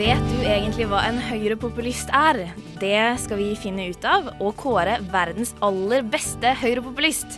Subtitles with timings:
[0.00, 2.38] Vet du egentlig hva en høyrepopulist er?
[2.80, 7.34] Det skal vi finne ut av, og kåre verdens aller beste høyrepopulist.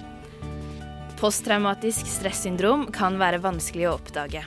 [1.18, 4.44] Posttraumatisk stressyndrom kan være vanskelig å oppdage.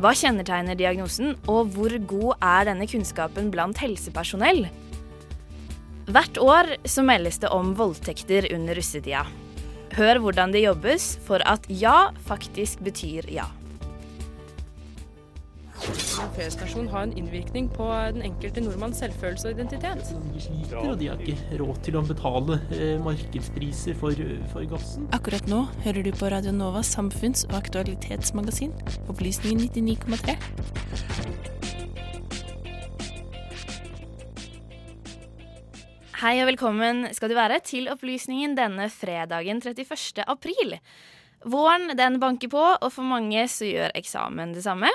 [0.00, 4.64] Hva kjennetegner diagnosen, og hvor god er denne kunnskapen blant helsepersonell?
[6.08, 9.26] Hvert år så meldes det om voldtekter under russetida.
[9.98, 13.50] Hør hvordan det jobbes for at ja faktisk betyr ja.
[16.14, 20.12] En P-stasjon har en innvirkning på den enkelte nordmanns selvfølelse og identitet.
[20.34, 24.20] De sliter, og de har ikke råd til å betale eh, markedspriser for,
[24.52, 25.08] for gassen.
[25.16, 28.70] Akkurat nå hører du på Radio Novas samfunns- og aktualitetsmagasin,
[29.10, 30.38] Opplysningen 99,3.
[36.22, 40.22] Hei og velkommen skal du være til opplysningen denne fredagen 31.
[40.30, 40.78] april.
[41.44, 44.88] Våren den banker på, og for mange så gjør eksamen det samme.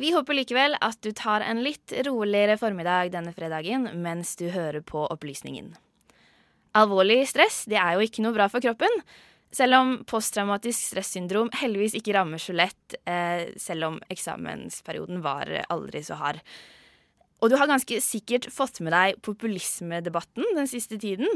[0.00, 4.82] Vi håper likevel at du tar en litt roligere formiddag denne fredagen mens du hører
[4.82, 5.74] på opplysningen.
[6.74, 8.90] Alvorlig stress det er jo ikke noe bra for kroppen,
[9.54, 16.02] selv om posttraumatisk stressyndrom heldigvis ikke rammer så lett, eh, selv om eksamensperioden var aldri
[16.02, 16.40] så hard.
[17.42, 21.28] Og du har ganske sikkert fått med deg populismedebatten den siste tiden.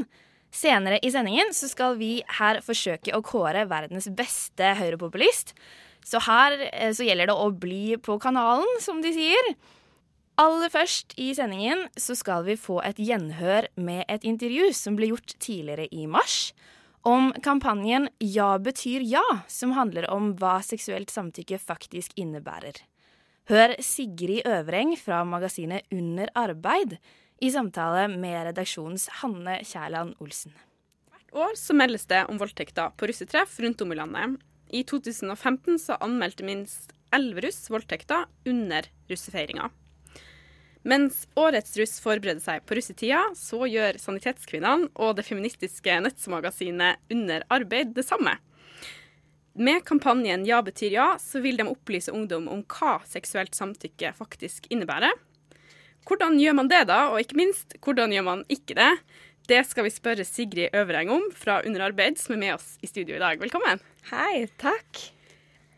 [0.51, 5.53] Senere i sendingen så skal vi her forsøke å kåre verdens beste høyrepopulist.
[6.09, 9.53] Så her eh, så gjelder det å bli på kanalen, som de sier.
[10.39, 15.11] Aller først i sendingen så skal vi få et gjenhør med et intervju som ble
[15.11, 16.53] gjort tidligere i mars,
[17.07, 22.75] om kampanjen Ja betyr ja, som handler om hva seksuelt samtykke faktisk innebærer.
[23.49, 26.97] Hør Sigrid Øvreng fra magasinet Under arbeid
[27.41, 30.53] i samtale med redaksjonens Hanne Kjærland Olsen.
[31.09, 34.37] Hvert år så meldes det om voldtekter på russetreff rundt om i landet.
[34.69, 39.69] I 2015 så anmeldte minst elleve russ voldtekter under russefeiringa.
[40.87, 47.43] Mens årets russ forbereder seg på russetida, så gjør Sanitetskvinnene og det feministiske nettmagasinet Under
[47.51, 48.37] arbeid det samme.
[49.59, 54.69] Med kampanjen Ja betyr ja, så vil de opplyse ungdom om hva seksuelt samtykke faktisk
[54.71, 55.17] innebærer.
[56.07, 57.09] Hvordan gjør man det, da?
[57.11, 58.93] Og ikke minst, hvordan gjør man ikke det?
[59.49, 62.87] Det skal vi spørre Sigrid Øvereng om fra Under arbeid, som er med oss i
[62.87, 63.41] studio i dag.
[63.41, 63.81] Velkommen.
[64.09, 65.03] Hei, takk.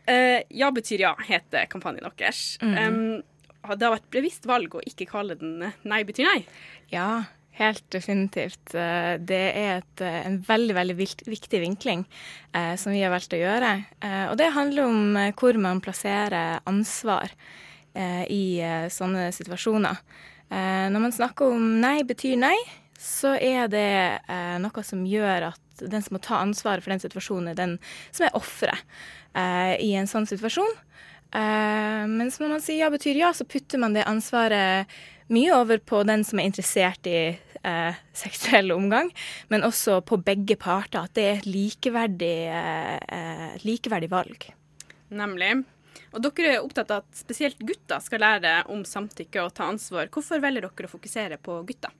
[0.08, 2.56] Uh, ja betyr ja, heter kampanjen deres.
[2.62, 2.78] Mhm.
[2.88, 3.22] Um,
[3.62, 6.40] det har vært bevisst valg å ikke kalle den Nei betyr nei.
[6.90, 7.24] Ja,
[7.54, 8.74] helt definitivt.
[8.74, 12.04] Eh, Det er et, eh, en veldig veldig viktig vinkling
[12.54, 13.84] eh, som vi har valgt å gjøre.
[14.02, 17.30] Eh, og det handler om hvor man plasserer ansvar
[17.94, 18.58] eh, i
[18.90, 19.96] sånne situasjoner.
[20.52, 22.56] Når man snakker om nei betyr nei,
[23.02, 23.90] så er det
[24.30, 27.76] eh, noe som gjør at den som må ta ansvaret for den situasjonen, er den
[28.14, 28.82] som er offeret
[29.34, 30.76] eh, i en sånn situasjon.
[31.32, 34.92] Eh, mens når man sier ja betyr ja, så putter man det ansvaret
[35.32, 39.10] mye over på den som er interessert i eh, seksuell omgang,
[39.48, 41.06] men også på begge parter.
[41.06, 44.50] At det er et likeverdig, eh, eh, likeverdig valg.
[45.12, 45.54] Nemlig.
[46.12, 50.12] Og dere er opptatt av at spesielt gutter skal lære om samtykke og ta ansvar.
[50.12, 51.94] Hvorfor velger dere å fokusere på gutter?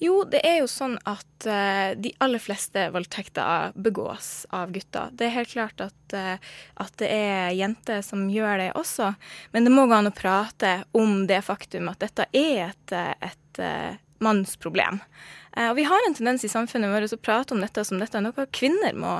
[0.00, 5.10] Jo, det er jo sånn at uh, de aller fleste voldtekter begås av gutter.
[5.12, 9.12] Det er helt klart at, uh, at det er jenter som gjør det også,
[9.52, 13.60] men det må gå an å prate om det faktum at dette er et, et
[13.60, 15.02] uh, mannsproblem.
[15.50, 18.22] Og vi har en tendens i samfunnet vårt å prate om dette som dette er
[18.22, 19.16] noe kvinner må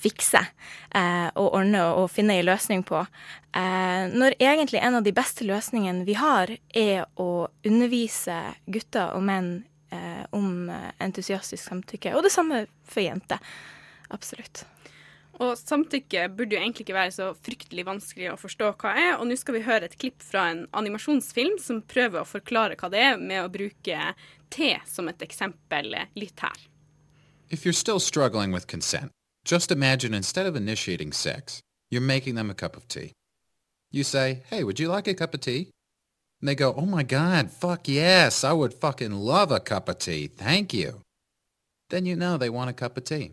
[0.00, 3.02] fikse eh, og ordne og finne en løsning på.
[3.52, 9.26] Eh, når egentlig en av de beste løsningene vi har, er å undervise gutter og
[9.28, 9.52] menn
[9.90, 12.14] eh, om eh, entusiastisk samtykke.
[12.16, 13.42] Og det samme for jenter.
[14.14, 14.64] Absolutt.
[15.42, 19.26] Og samtykke burde jo egentlig ikke være så fryktelig vanskelig å forstå hva er, og
[19.26, 23.02] nå skal vi høre et klipp fra en animasjonsfilm som prøver å forklare hva det
[23.02, 24.12] er, med å bruke
[24.54, 26.54] te som et eksempel litt her.
[27.50, 29.10] If you're still struggling with consent,
[29.44, 31.60] just imagine instead of initiating sex,
[31.90, 33.12] you're making them a cup of tea.
[33.90, 35.70] You say, hey, would you like a cup of tea?
[36.44, 39.96] And they go, oh my god, fuck yes, I would fucking love a cup of
[39.96, 41.00] tea, thank you.
[41.88, 43.32] Then you know they want a cup of tea.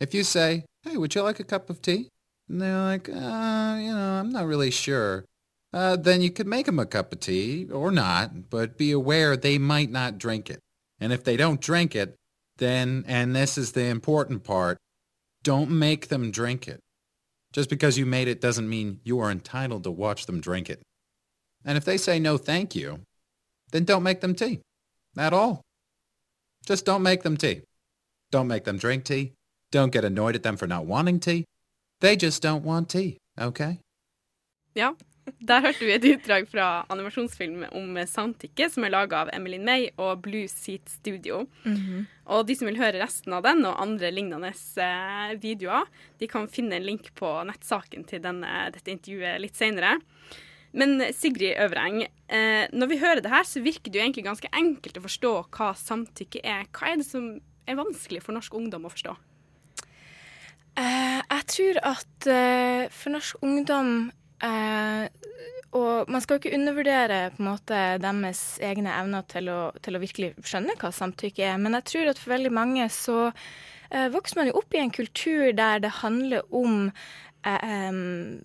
[0.00, 2.08] If you say, hey, would you like a cup of tea?
[2.48, 5.26] And they're like, uh, you know, I'm not really sure.
[5.70, 9.36] Uh, then you could make them a cup of tea, or not, but be aware
[9.36, 10.60] they might not drink it.
[10.98, 12.14] And if they don't drink it,
[12.56, 14.78] then, and this is the important part,
[15.42, 16.80] don't make them drink it.
[17.52, 20.80] Just because you made it doesn't mean you are entitled to watch them drink it.
[21.64, 23.00] And if they say no thank you,
[23.72, 24.60] then don't make them tea.
[25.16, 25.62] At all.
[26.66, 27.62] Just don't make them tea.
[28.30, 29.32] Don't make them drink tea.
[29.72, 31.44] Don't get annoyed at them for not wanting tea.
[32.00, 33.78] They just don't want tea, okay?
[34.74, 34.94] Ja,
[35.40, 39.88] der hørte vi et utdrag fra animasjonsfilm om samtykke, som er laga av Emmeline May
[39.96, 41.46] og Blue Seat Studio.
[41.64, 42.06] Mhm.
[42.28, 45.88] Og de som vil høre resten av den og andre lignende eh, videoer,
[46.20, 49.96] de kan finne en link på nettsaken til denne, dette intervjuet litt senere.
[50.76, 54.50] Men Sigrid Øvreng, eh, når vi hører det her, så virker det jo egentlig ganske
[54.52, 56.66] enkelt å forstå hva samtykke er.
[56.72, 57.30] Hva er det som
[57.68, 59.16] er vanskelig for norsk ungdom å forstå?
[60.78, 64.12] Eh, jeg tror at eh, for norsk ungdom
[65.68, 69.98] Og man skal jo ikke undervurdere på en måte deres egne evner til å, til
[69.98, 73.18] å virkelig skjønne hva samtykke er, men jeg tror at for veldig mange så
[73.90, 76.88] eh, vokser man jo opp i en kultur der det handler om
[77.46, 78.40] em,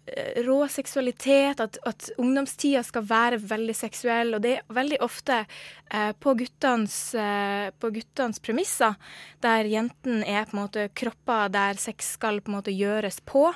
[0.46, 4.36] rå seksualitet, at, at ungdomstida skal være veldig seksuell.
[4.36, 8.96] Og det er veldig ofte uh, på, guttenes, uh, premisser,
[9.44, 13.50] der jenten er på en måte kropper der sex skal på en måte gjøres på.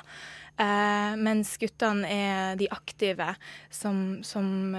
[0.58, 3.30] Uh, mens guttene er de aktive
[3.70, 4.74] som, som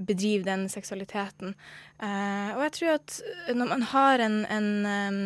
[0.00, 1.52] bedriver den seksualiteten.
[2.00, 3.16] Og jeg tror at
[3.52, 5.18] når man har en, en, um,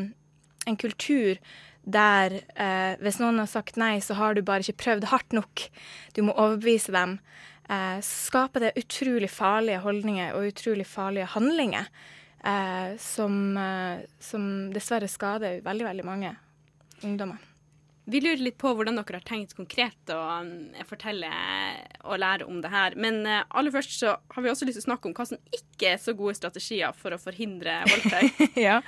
[0.66, 1.38] en kultur
[1.84, 5.66] der eh, hvis noen har sagt nei, så har du bare ikke prøvd hardt nok.
[6.16, 7.18] Du må overbevise dem.
[7.68, 11.88] Eh, skaper det utrolig farlige holdninger og utrolig farlige handlinger
[12.44, 16.34] eh, som, eh, som dessverre skader veldig, veldig mange
[17.04, 17.40] ungdommer.
[18.06, 20.48] Vi lurer litt på hvordan dere har tenkt konkret å um,
[20.84, 21.28] fortelle
[22.04, 22.96] og lære om det her.
[23.00, 25.38] Men eh, aller først så har vi også lyst til å snakke om hva som
[25.56, 28.42] ikke er så gode strategier for å forhindre voldtekt.
[28.66, 28.80] ja.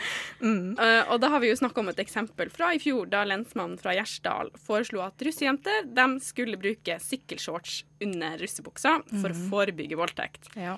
[0.43, 0.75] Mm.
[0.77, 3.79] Eh, og da har vi jo snakka om et eksempel fra i fjor, da lensmannen
[3.81, 9.49] fra Gjersdal foreslo at russejenter de skulle bruke sykkelshorts under russebuksa for å Mhm.
[9.49, 10.53] forebygge voldtekt.
[10.61, 10.77] Ja.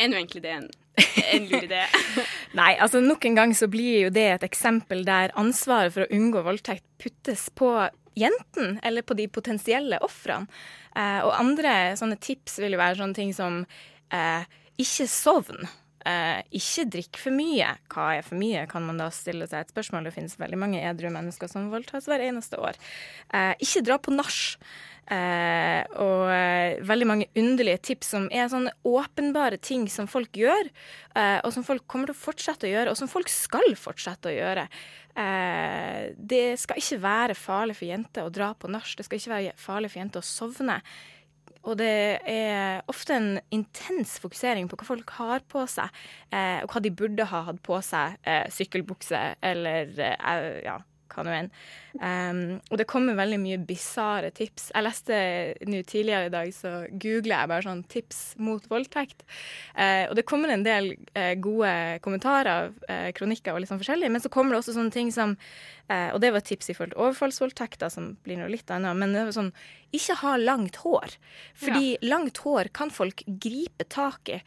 [0.00, 0.70] Er nå egentlig det en,
[1.34, 1.84] en lur idé?
[2.58, 6.12] Nei, altså nok en gang så blir jo det et eksempel der ansvaret for å
[6.16, 7.72] unngå voldtekt puttes på
[8.18, 10.50] jenten, eller på de potensielle ofrene.
[10.96, 13.62] Eh, og andre sånne tips vil jo være sånne ting som
[14.10, 14.48] eh,
[14.80, 15.68] ikke sovn.
[16.08, 17.74] Eh, ikke drikk for mye.
[17.92, 20.08] Hva er for mye, kan man da stille seg et spørsmål.
[20.08, 22.78] Det finnes veldig mange edru mennesker som voldtas hver eneste år.
[23.36, 24.40] Eh, ikke dra på nach.
[25.10, 30.70] Eh, og eh, veldig mange underlige tips som er sånne åpenbare ting som folk gjør,
[31.18, 34.30] eh, og som folk kommer til å fortsette å gjøre, og som folk skal fortsette
[34.30, 34.66] å gjøre.
[35.18, 38.92] Eh, det skal ikke være farlig for jenter å dra på nach.
[38.96, 40.78] Det skal ikke være farlig for jenter å sovne.
[41.68, 45.90] Og det er ofte en intens fokusering på hva folk har på seg,
[46.32, 48.16] eh, og hva de burde ha hatt på seg.
[48.24, 50.78] Eh, sykkelbukse eller eh, ja,
[51.12, 51.50] hva nå enn.
[51.98, 54.68] Um, og det kommer veldig mye bisarre tips.
[54.74, 55.16] Jeg leste
[55.66, 59.24] nå tidligere i dag, så googler jeg bare sånn tips mot voldtekt.
[59.74, 61.72] Uh, og det kommer en del uh, gode
[62.04, 65.36] kommentarer, uh, kronikker og litt sånn forskjellig, men så kommer det også sånne ting som
[65.90, 69.24] Og det var tips i forhold til overfallsvoldtekter, som blir noe litt annet, men det
[69.26, 69.48] var sånn
[69.90, 71.16] ikke ha langt hår.
[71.58, 74.38] Fordi langt hår kan folk gripe tak i.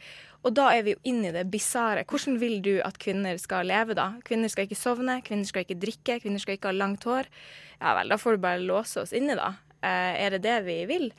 [0.44, 2.04] Og da er vi jo inne i det bisarre.
[2.08, 4.10] Hvordan vil du at kvinner skal leve da?
[4.28, 7.30] Kvinner skal ikke sovne, kvinner skal ikke drikke, kvinner skal ikke ha langt hår.
[7.80, 9.52] Ja vel, da får du bare låse oss inne, da.
[9.84, 11.10] Eh, er det det vi vil?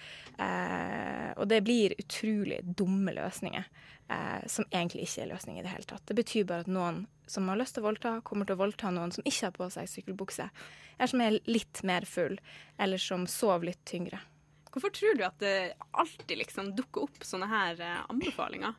[0.42, 3.68] Eh, og det blir utrolig dumme løsninger.
[4.10, 6.06] Eh, som egentlig ikke er løsning i det hele tatt.
[6.06, 8.92] Det betyr bare at noen som har lyst til å voldta, kommer til å voldta
[8.94, 10.50] noen som ikke har på seg sykkelbukse.
[10.98, 12.38] Eller som er litt mer full,
[12.78, 14.22] eller som sover litt tyngre.
[14.70, 17.82] Hvorfor tror du at det alltid liksom dukker opp sånne her
[18.12, 18.76] anbefalinger?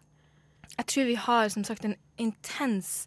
[0.77, 3.07] Jeg tror vi har som sagt en intens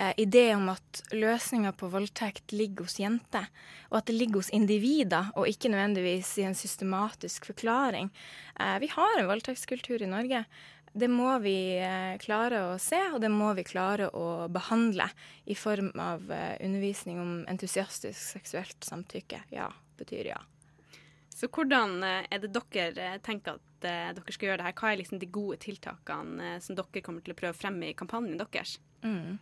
[0.00, 3.46] eh, idé om at løsninga på voldtekt ligger hos jenter,
[3.90, 8.10] og at det ligger hos individer, og ikke nødvendigvis i en systematisk forklaring.
[8.58, 10.44] Eh, vi har en voldtektskultur i Norge.
[10.92, 15.06] Det må vi eh, klare å se, og det må vi klare å behandle
[15.46, 19.44] i form av eh, undervisning om entusiastisk seksuelt samtykke.
[19.54, 19.70] Ja.
[20.00, 20.40] betyr ja.
[21.40, 24.76] Så hvordan eh, er det dere eh, tenker at eh, dere skal gjøre det her?
[24.76, 28.40] Hva er liksom de gode tiltakene som dere kommer til å prøve frem i kampanjen
[28.40, 28.76] deres?
[29.00, 29.38] Mm.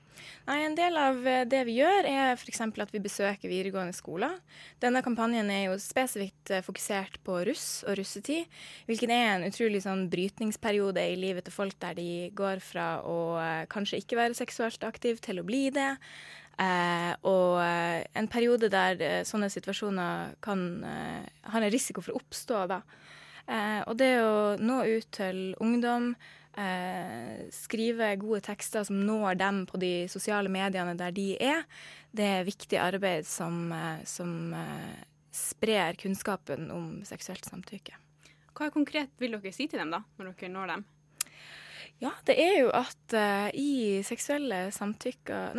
[0.46, 1.16] Nei, En del av
[1.50, 2.60] det vi gjør, er f.eks.
[2.62, 4.36] at vi besøker videregående skoler.
[4.78, 8.46] Denne kampanjen er jo spesifikt fokusert på russ og russetid,
[8.86, 13.18] hvilken er en utrolig sånn brytningsperiode i livet til folk der de går fra å
[13.74, 15.96] kanskje ikke være seksuelt aktiv til å bli det.
[16.58, 22.16] Eh, og eh, en periode der eh, sånne situasjoner kan eh, har en risiko for
[22.16, 22.64] å oppstå.
[22.70, 22.82] Da.
[23.88, 26.10] Og det å nå ut til ungdom,
[27.54, 31.62] skrive gode tekster som når dem på de sosiale mediene der de er,
[32.12, 33.70] det er viktig arbeid som,
[34.04, 34.52] som
[35.32, 37.96] sprer kunnskapen om seksuelt samtykke.
[38.52, 40.84] Hva konkret vil dere si til dem da, når dere når dem?
[41.98, 44.68] Ja, det er jo at uh, i, seksuelle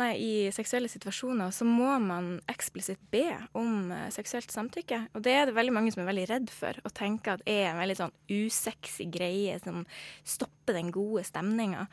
[0.00, 3.26] nei, i seksuelle situasjoner så må man eksplisitt be
[3.60, 5.02] om uh, seksuelt samtykke.
[5.12, 7.68] Og det er det veldig mange som er veldig redd for, og tenker at er
[7.74, 9.84] en veldig sånn usexy greie som
[10.24, 11.84] stopper den gode stemninga.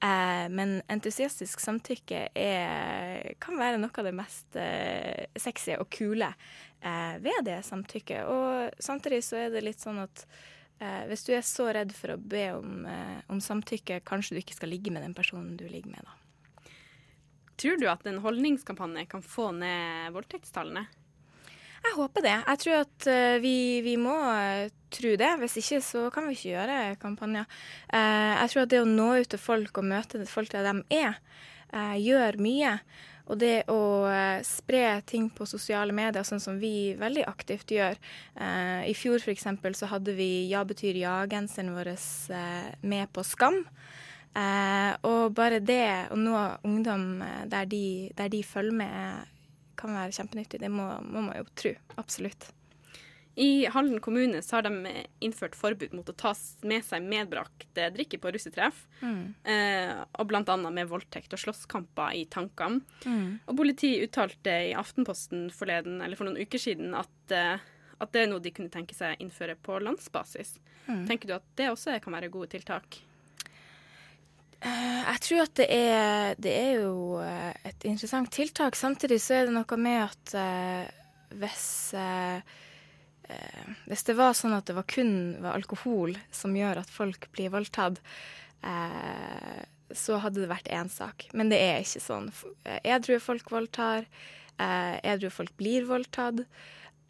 [0.00, 6.30] Uh, men entusiastisk samtykke er, kan være noe av det mest eh, sexy og kule
[6.80, 8.24] eh, ved det samtykket.
[8.24, 10.24] Og samtidig så er det litt sånn at
[10.80, 14.40] Eh, hvis du er så redd for å be om, eh, om, samtykke, kanskje du
[14.40, 16.72] ikke skal ligge med den personen du ligger med, da.
[17.60, 20.86] Tror du at en holdningskampanje kan få ned voldtektstallene?
[21.80, 22.36] Jeg håper det.
[22.46, 25.30] Jeg tror at uh, vi, vi, må uh, tro det.
[25.40, 27.48] Hvis ikke så kan vi ikke gjøre kampanjer.
[27.92, 30.74] Uh, jeg tror at det å nå ut til folk og møte folk der de
[31.00, 31.20] er,
[32.00, 32.74] gjør mye.
[33.30, 37.98] Og det å eh, spre ting på sosiale medier, sånn som vi veldig aktivt gjør.
[38.34, 39.46] Eh, I fjor f.eks.
[39.78, 43.62] så hadde vi Ja betyr ja-genseren vår eh, med på Skam.
[44.30, 47.18] Og bare det å nå ungdom
[47.50, 49.32] der de, der de følger med,
[49.74, 50.60] kan være kjempenyttig.
[50.62, 51.72] Det må, må man jo tro.
[51.98, 52.46] Absolutt.
[53.34, 56.32] I Halden kommune så har de innført forbud mot å ta
[56.66, 58.82] med seg medbrakt drikke på russetreff.
[59.00, 59.34] Mm.
[59.44, 60.56] Eh, og bl.a.
[60.66, 62.82] med voldtekt og slåsskamper i tankene.
[63.06, 63.38] Mm.
[63.46, 67.62] Og politiet uttalte i Aftenposten forleden, eller for noen uker siden at, eh,
[68.00, 70.56] at det er noe de kunne tenke seg å innføre på landsbasis.
[70.88, 71.04] Mm.
[71.08, 72.98] Tenker du at det også kan være gode tiltak?
[74.60, 78.76] Uh, jeg tror at det er, det er jo uh, et interessant tiltak.
[78.76, 80.34] Samtidig så er det noe med at
[81.30, 81.70] hvis
[83.30, 87.28] eh, Hvis det var sånn at det var kun var alkohol som gjør at folk
[87.36, 88.00] blir voldtatt,
[88.66, 91.28] eh, så hadde det vært én sak.
[91.34, 92.28] Men det er ikke sånn.
[92.64, 94.06] Edrue edru folk voldtar.
[94.60, 96.44] Eh, edru folk blir voldtatt.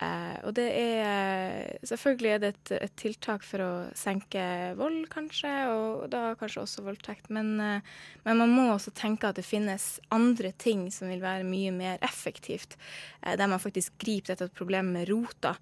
[0.00, 4.42] Uh, og det er Selvfølgelig er det et, et, tiltak for å senke
[4.78, 7.30] vold, kanskje, og da kanskje også voldtekt.
[7.32, 7.88] Men, eh,
[8.26, 11.98] men, man må også tenke at det finnes andre ting som vil være mye mer
[12.04, 12.76] effektivt.
[13.22, 15.54] Eh, der man faktisk griper dette problemet med rota,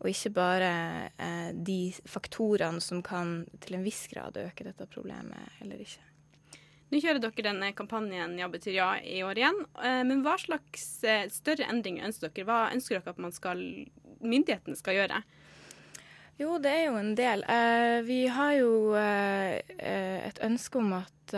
[0.00, 0.72] og ikke bare
[1.52, 6.15] de faktorene som kan til en viss grad øke dette problemet, eller ikke.
[6.86, 9.58] Nå kjører dere denne kampanjen Ja betyr ja i år igjen.
[9.82, 12.46] Eh, men hva slags eh, større endringer ønsker dere?
[12.46, 13.62] Hva ønsker dere at man skal,
[14.22, 15.22] myndighetene skal gjøre?
[16.38, 17.42] Jo, det er jo en del.
[17.48, 21.36] Eh, vi har jo et ønske om at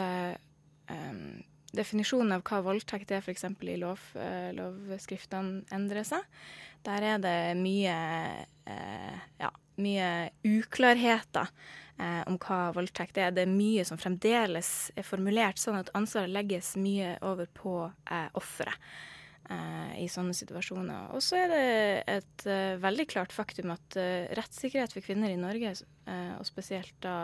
[1.78, 3.44] definisjonen av hva voldtekt er f.eks.
[3.46, 4.02] i lov,
[4.56, 6.24] lovskriftene endrer seg.
[6.86, 7.96] Der er det mye,
[9.40, 9.50] ja,
[9.82, 11.50] mye uklarheter
[11.98, 13.34] eh, om hva voldtekt er.
[13.34, 18.28] Det er mye som fremdeles er formulert sånn at ansvaret legges mye over på eh,
[18.38, 18.74] offeret
[19.50, 21.12] eh, i sånne situasjoner.
[21.14, 21.62] Og så er det
[22.18, 25.72] et uh, veldig klart faktum at uh, rettssikkerhet for kvinner i Norge,
[26.10, 27.16] uh, og spesielt da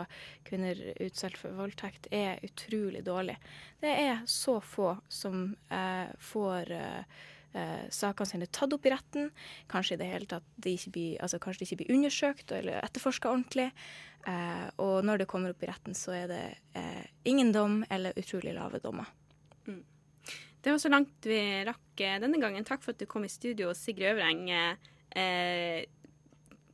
[0.47, 3.37] kvinner utsatt for voldtekt, er utrolig dårlig.
[3.83, 6.71] Det er så få som får
[7.55, 9.31] eh, sakene sine tatt opp i retten.
[9.71, 13.31] Kanskje det hele tatt de ikke blir, altså kanskje de ikke blir undersøkt eller etterforska
[13.31, 13.69] ordentlig.
[14.29, 16.43] Eh, og når det kommer opp i retten, så er det
[16.77, 19.11] eh, ingen dom eller utrolig lave dommer.
[19.67, 19.83] Mm.
[20.65, 22.67] Det var så langt vi rakk eh, denne gangen.
[22.67, 25.85] Takk for at du kom i studio, Sigrid Øvreng, eh,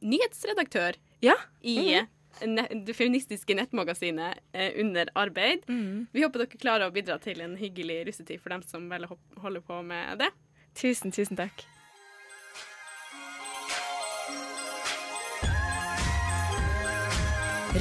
[0.02, 1.38] nyhetsredaktør ja.
[1.62, 5.66] i mm det feministiske nettmagasinet eh, under arbeid.
[5.70, 6.08] Mm.
[6.12, 9.20] Vi håper dere klarer å bidra til en hyggelig russetid for dem som velger å
[9.44, 10.32] holde på med det.
[10.76, 11.66] Tusen, tusen takk.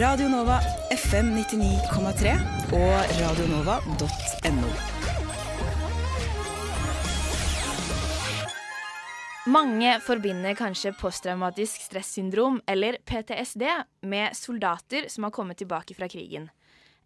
[0.00, 0.60] Radio Nova
[0.94, 2.34] FM 99,3
[2.78, 4.68] og radionova.no.
[9.50, 13.64] Mange forbinder kanskje posttraumatisk stressyndrom, eller PTSD,
[14.06, 16.46] med soldater som har kommet tilbake fra krigen.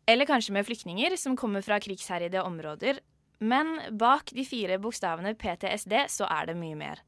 [0.04, 3.00] Eller kanskje med flyktninger som kommer fra krigsherjede områder
[3.44, 7.02] men bak de fire bokstavene PTSD så er det mye mer.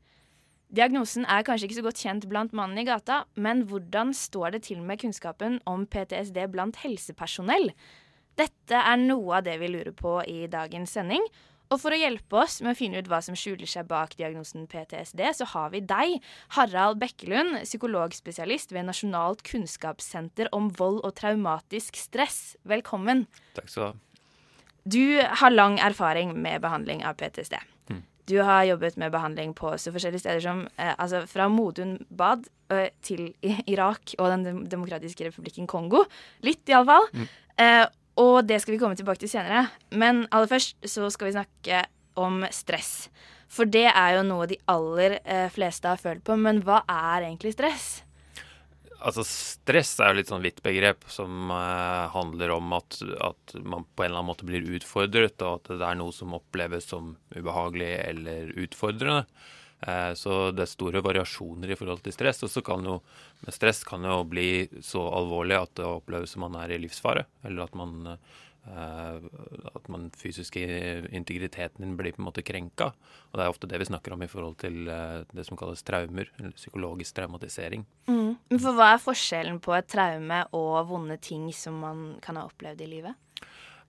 [0.76, 4.64] Diagnosen er kanskje ikke så godt kjent blant mannen i gata, men hvordan står det
[4.66, 7.70] til med kunnskapen om PTSD blant helsepersonell?
[8.36, 11.22] Dette er noe av det vi lurer på i dagens sending.
[11.72, 14.68] Og for å hjelpe oss med å finne ut hva som skjuler seg bak diagnosen
[14.70, 16.20] PTSD, så har vi deg,
[16.54, 22.54] Harald Bekkelund, psykologspesialist ved Nasjonalt kunnskapssenter om vold og traumatisk stress.
[22.66, 23.24] Velkommen.
[23.58, 23.94] Takk skal du ha.
[24.86, 27.56] Du har lang erfaring med behandling av PTSD.
[27.90, 28.02] Mm.
[28.30, 32.46] Du har jobbet med behandling på så forskjellige steder som eh, altså fra Modun Bad
[32.70, 33.32] ø, til
[33.66, 36.04] Irak og Den demokratiske republikken Kongo.
[36.46, 37.10] Litt, iallfall.
[37.12, 37.26] Mm.
[37.62, 37.84] Eh,
[38.22, 39.66] og det skal vi komme tilbake til senere.
[39.90, 41.82] Men aller først så skal vi snakke
[42.16, 43.08] om stress.
[43.52, 46.38] For det er jo noe de aller eh, fleste har følt på.
[46.38, 48.05] Men hva er egentlig stress?
[49.04, 53.84] Altså, stress er jo litt sånn vidt begrep som eh, handler om at, at man
[53.94, 57.14] på en eller annen måte blir utfordret, og at det er noe som oppleves som
[57.36, 59.26] ubehagelig eller utfordrende.
[59.80, 62.42] Eh, så det er store variasjoner i forhold til stress.
[62.46, 63.00] Og så kan jo
[63.52, 67.66] stress kan jo bli så alvorlig at det oppleves som man er i livsfare, eller
[67.66, 68.34] at man eh,
[68.66, 70.62] at man fysiske
[71.14, 72.90] integriteten din blir på en måte krenka.
[73.30, 75.84] Og det er ofte det vi snakker om i forhold til eh, det som kalles
[75.86, 77.86] traumer, eller psykologisk traumatisering.
[78.10, 78.32] Mm.
[78.50, 82.46] Men For hva er forskjellen på et traume og vonde ting som man kan ha
[82.48, 83.22] opplevd i livet?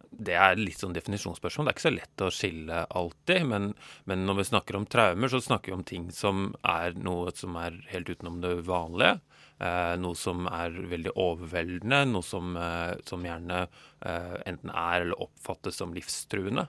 [0.07, 1.67] Det er litt sånn definisjonsspørsmål.
[1.67, 3.48] Det er ikke så lett å skille alltid.
[3.50, 3.72] Men,
[4.10, 7.57] men når vi snakker om traumer, så snakker vi om ting som er noe som
[7.60, 9.17] er helt utenom det vanlige.
[9.58, 13.64] Eh, noe som er veldig overveldende, noe som, eh, som gjerne
[14.06, 16.68] eh, enten er eller oppfattes som livstruende.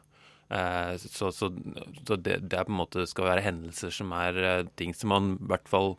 [0.48, 1.50] Så så,
[2.08, 5.26] så det, det er på en måte skal være hendelser som er ting som man
[5.34, 5.90] i hvert fall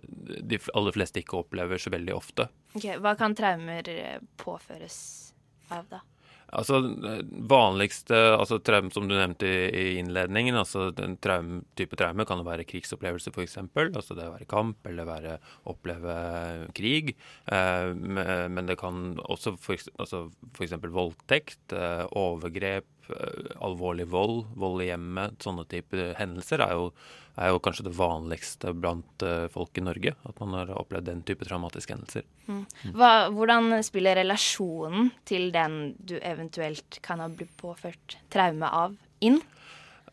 [0.00, 2.46] de aller fleste ikke opplever så veldig ofte.
[2.72, 3.84] Okay, Hva kan traumer
[4.40, 4.96] påføres
[5.68, 6.00] av, da?
[6.56, 6.80] Altså,
[7.50, 12.46] vanligste altså traume, som du nevnte i, innledningen, altså den traum, type traume kan jo
[12.46, 13.58] være krigsopplevelse, f.eks.
[13.60, 15.38] Altså det å være kamp eller være,
[15.68, 16.14] oppleve
[16.76, 17.14] krig.
[17.52, 19.90] Eh, men det kan også f.eks.
[20.00, 20.26] Altså
[20.98, 22.88] voldtekt, eh, overgrep,
[23.64, 25.38] alvorlig vold, vold i hjemmet.
[25.42, 26.88] Sånne type hendelser er jo,
[27.38, 30.14] er jo kanskje det vanligste blant eh, folk i Norge.
[30.28, 32.26] At man har opplevd den type traumatiske hendelser.
[32.48, 32.64] Mm.
[32.98, 39.40] Hva, hvordan spiller relasjonen til den du eventuelt kan ha blitt påført traume av, inn?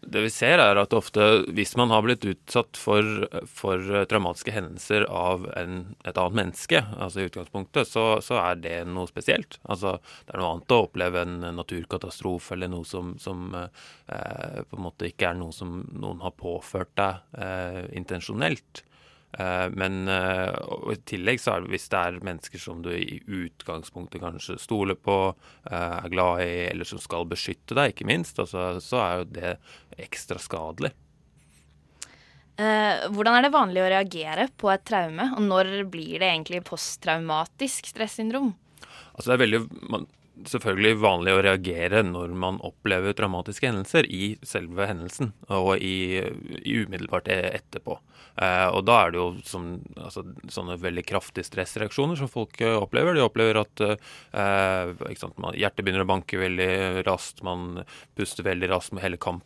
[0.06, 1.24] Det vi ser er at ofte
[1.58, 7.24] hvis man har blitt utsatt for, for traumatiske hendelser av en, et annet menneske, altså
[7.24, 9.60] i utgangspunktet, så, så er det noe spesielt.
[9.66, 14.78] Altså det er noe annet å oppleve en naturkatastrofe eller noe som, som eh, på
[14.78, 18.86] en måte ikke er noe som noen har påført deg eh, intensjonelt.
[19.36, 20.52] Eh, Men eh,
[20.94, 24.96] i tillegg så er det hvis det er mennesker som du i utgangspunktet kanskje stoler
[24.96, 25.36] på,
[25.68, 29.32] eh, er glad i, eller som skal beskytte deg, ikke minst, altså, så er jo
[29.36, 29.56] det
[30.06, 30.94] ekstra skadelig.
[32.56, 36.64] Eh, hvordan er det vanlig å reagere på et traume, og når blir det egentlig
[36.70, 38.54] posttraumatisk stressyndrom?
[39.16, 39.60] Altså det er veldig
[39.92, 40.06] man,
[40.44, 46.20] selvfølgelig vanlig å reagere når man opplever traumatiske hendelser i selve hendelsen og i,
[46.62, 48.00] i umiddelbart etterpå.
[48.36, 52.76] Eh, og da er det jo som, altså, sånne veldig kraftige stressreaksjoner som folk eh,
[52.76, 53.16] opplever.
[53.16, 57.86] De opplever at eh, sant, man, hjertet begynner å banke veldig raskt, man
[58.20, 59.46] puster veldig raskt med hele kamp,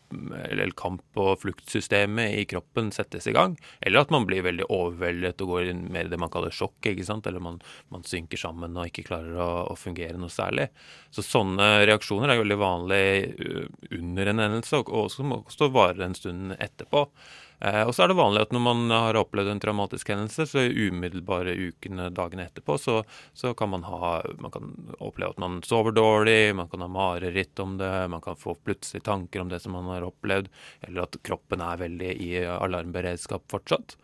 [0.49, 3.59] eller kamp- og fluktsystemet i kroppen settes i gang.
[3.85, 6.81] Eller at man blir veldig overveldet og går inn mer i det man kaller sjokk.
[6.89, 7.59] Eller man,
[7.93, 10.69] man synker sammen og ikke klarer å, å fungere noe særlig.
[11.09, 13.03] Så sånne reaksjoner er veldig vanlig
[13.39, 17.07] uh, under en hendelse, og som også varer en stund etterpå.
[17.59, 20.63] Eh, og så er det vanlig at når man har opplevd en traumatisk hendelse, så
[20.63, 23.01] i umiddelbare ukene, dagene etterpå, så,
[23.35, 27.59] så kan man ha Man kan oppleve at man sover dårlig, man kan ha mareritt
[27.59, 30.47] om det, man kan få plutselig tanker om det som man har opplevd,
[30.87, 33.97] eller at kroppen er veldig i alarmberedskap fortsatt.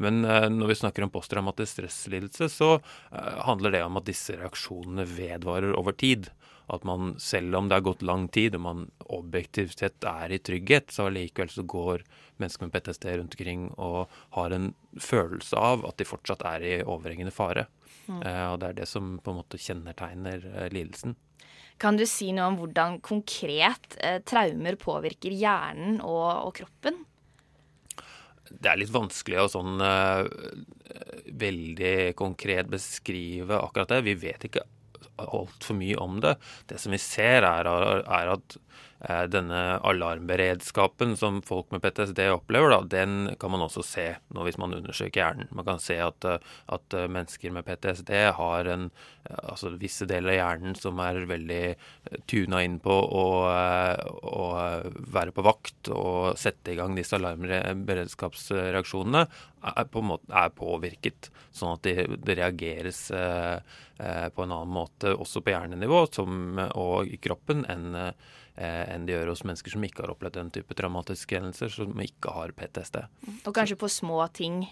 [0.00, 4.36] Men eh, når vi snakker om posttraumatisk stresslidelse, så eh, handler det om at disse
[4.38, 6.30] reaksjonene vedvarer over tid.
[6.72, 10.40] At man, selv om det har gått lang tid, og man objektivt sett er i
[10.40, 12.06] trygghet, så allikevel så går
[12.40, 16.74] mennesker med PTSD rundt omkring og har en følelse av at de fortsatt er i
[16.80, 17.68] overhengende fare.
[18.08, 18.22] Mm.
[18.22, 21.14] Eh, og det er det som på en måte kjennetegner lidelsen.
[21.80, 27.02] Kan du si noe om hvordan konkret eh, traumer påvirker hjernen og, og kroppen?
[28.50, 30.24] Det er litt vanskelig å sånn uh,
[31.32, 34.02] veldig konkret beskrive akkurat det.
[34.08, 34.66] Vi vet ikke
[35.16, 36.34] altfor mye om det.
[36.68, 37.68] Det som vi ser, er,
[38.04, 38.56] er at
[39.28, 44.58] denne alarmberedskapen som folk med PTSD opplever, da, den kan man også se nå hvis
[44.60, 45.48] man undersøker hjernen.
[45.54, 46.38] Man kan se at, eh,
[46.72, 48.84] at eh, mennesker med PTSD har en,
[49.24, 51.76] eh, altså visse deler av hjernen som er veldig eh,
[52.30, 54.46] tuna inn på å, eh, å
[55.14, 59.22] være på vakt og sette i gang disse alarmberedskapsreaksjonene,
[59.64, 61.30] er, på, måte, er påvirket.
[61.54, 63.58] Sånn at det, de reageres eh,
[63.98, 68.12] eh, på en annen måte også på hjernenivå som, og i kroppen enn eh,
[68.56, 72.30] enn de gjør hos mennesker som ikke har opplevd den type traumatiske hendelser, som ikke
[72.30, 73.00] har PTSD.
[73.46, 74.64] Og kanskje på små ting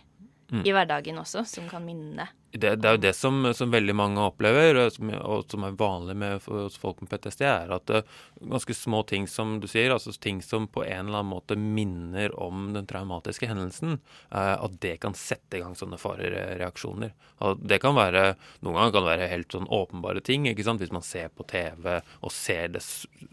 [0.52, 0.66] Mm.
[0.68, 2.26] i hverdagen også, som kan minne.
[2.52, 5.76] Det, det er jo det som, som veldig mange opplever, og som, og som er
[5.80, 8.08] vanlig med folk med PTSD, er at eh,
[8.44, 12.34] ganske små ting som du sier, altså ting som på en eller annen måte minner
[12.36, 13.98] om den traumatiske hendelsen,
[14.30, 17.14] eh, at det kan sette i gang sånne farereaksjoner.
[17.42, 20.46] Og det kan være, Noen ganger kan det være helt sånn åpenbare ting.
[20.46, 20.82] ikke sant?
[20.82, 21.88] Hvis man ser på TV
[22.20, 22.82] og ser, det,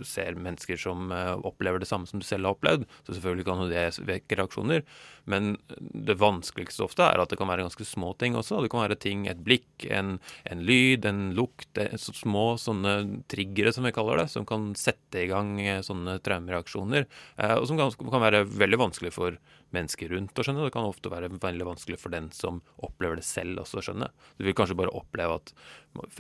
[0.08, 3.64] ser mennesker som eh, opplever det samme som du selv har opplevd, så selvfølgelig kan
[3.64, 4.86] jo det vekke reaksjoner.
[5.30, 8.64] Men det vanskeligste ofte er at det kan være ganske små ting også.
[8.64, 10.18] Det kan være ting, et blikk, en,
[10.50, 14.72] en lyd, en lukt, eh, så små sånne triggere som vi kaller det, som kan
[14.80, 17.08] sette i gang eh, sånne traumereaksjoner.
[17.38, 19.40] Eh, og som kan, kan være veldig vanskelig for
[19.76, 20.66] mennesker rundt å skjønne.
[20.66, 24.10] Det kan ofte være veldig vanskelig for den som opplever det selv også å skjønne.
[24.40, 25.54] Du vil kanskje bare oppleve at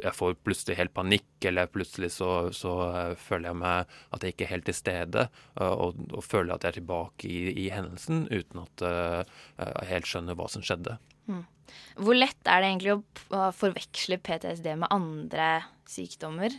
[0.03, 2.75] jeg får plutselig helt panikk, eller plutselig så, så
[3.21, 5.27] føler jeg meg at jeg ikke er helt til stede,
[5.65, 10.37] og, og føler at jeg er tilbake i, i hendelsen uten at jeg helt skjønner
[10.37, 10.99] hva som skjedde.
[11.29, 11.45] Mm.
[12.01, 15.51] Hvor lett er det egentlig å forveksle PTSD med andre
[15.89, 16.55] sykdommer?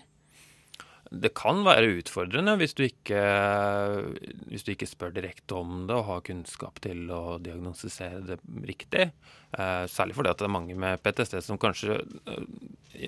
[1.11, 3.21] Det kan være utfordrende hvis du ikke,
[4.47, 8.37] hvis du ikke spør direkte om det og har kunnskap til å diagnostisere det
[8.69, 9.09] riktig.
[9.51, 12.47] Eh, særlig fordi det er mange med PTSD som kanskje eh,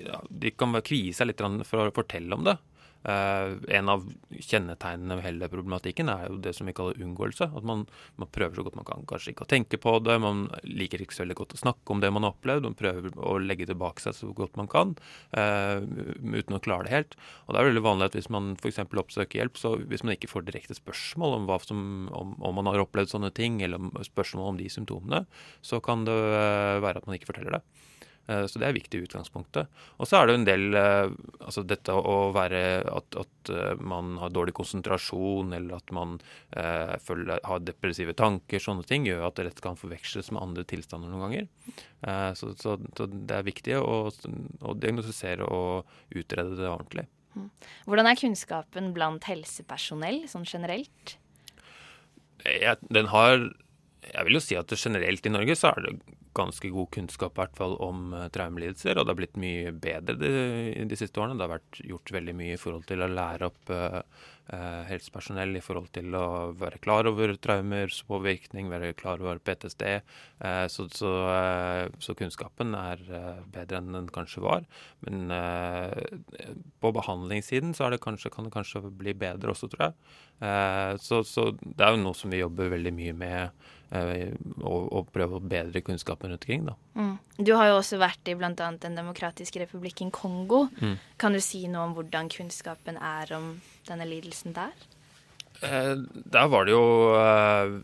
[0.03, 2.57] ja, de kan kvie seg litt for å fortelle om det.
[3.03, 7.49] Eh, en av kjennetegnene ved hele problematikken er jo det som vi kaller unngåelse.
[7.51, 7.85] At man,
[8.21, 10.17] man prøver så godt man kan kanskje ikke å tenke på det.
[10.23, 12.67] Man liker ikke så veldig godt å snakke om det man har opplevd.
[12.69, 14.95] Man prøver å legge tilbake seg så godt man kan
[15.35, 17.17] uh, uten å klare det helt.
[17.45, 18.81] Og det er veldig vanlig at hvis man f.eks.
[18.87, 21.81] oppsøker hjelp, så hvis man ikke får direkte spørsmål om, som,
[22.15, 25.23] om, om man har opplevd sånne ting, eller spørsmål om de symptomene,
[25.65, 27.63] så kan det eh, være at man ikke forteller det.
[28.27, 29.67] Eh, Så det er viktig i utgangspunktet.
[29.99, 31.09] Og så er det jo en del eh,
[31.43, 36.19] Altså dette å være at, at eh, man har dårlig konsentrasjon, eller at man
[36.55, 40.63] eh, føler, har depressive tanker, sånne ting, gjør at det lett kan forveksles med andre
[40.63, 41.49] tilstander noen ganger.
[42.07, 47.07] Eh, Så, så, så det er viktig å, å diagnostisere og utrede det ordentlig.
[47.89, 51.17] Hvordan er kunnskapen blant helsepersonell sånn generelt?
[52.45, 53.37] jeg, den har
[54.03, 55.93] Jeg vil jo si at generelt i Norge så er det
[56.35, 60.31] ganske god kunnskap hvert fall om uh, traumelidelser, og det har blitt mye bedre de,
[60.89, 61.37] de siste årene.
[61.39, 64.01] Det har vært gjort veldig mye i forhold til å lære opp uh,
[64.89, 66.25] helsepersonell i forhold til å
[66.59, 69.85] være klar over traumers påvirkning, være klar over PTSD.
[70.43, 73.05] Uh, så, så, uh, så kunnskapen er
[73.53, 74.67] bedre enn den kanskje var.
[75.05, 75.31] Men
[76.81, 79.97] på behandlingssiden så det kanskje, kan det kanskje bli bedre også, tror jeg.
[80.43, 84.77] Uh, så, så det er jo noe som vi jobber veldig mye med, Og, å,
[84.97, 86.63] å prøve å bedre kunnskapen rundt omkring.
[86.65, 86.73] da.
[86.97, 87.13] Mm.
[87.37, 88.49] Du har jo også vært i bl.a.
[88.81, 90.63] Den demokratiske republikken Kongo.
[90.81, 90.95] Mm.
[91.21, 93.51] Kan du si noe om hvordan kunnskapen er om
[93.85, 94.73] denne lidelsen der?
[95.61, 95.93] Eh,
[96.33, 97.77] der var det jo eh,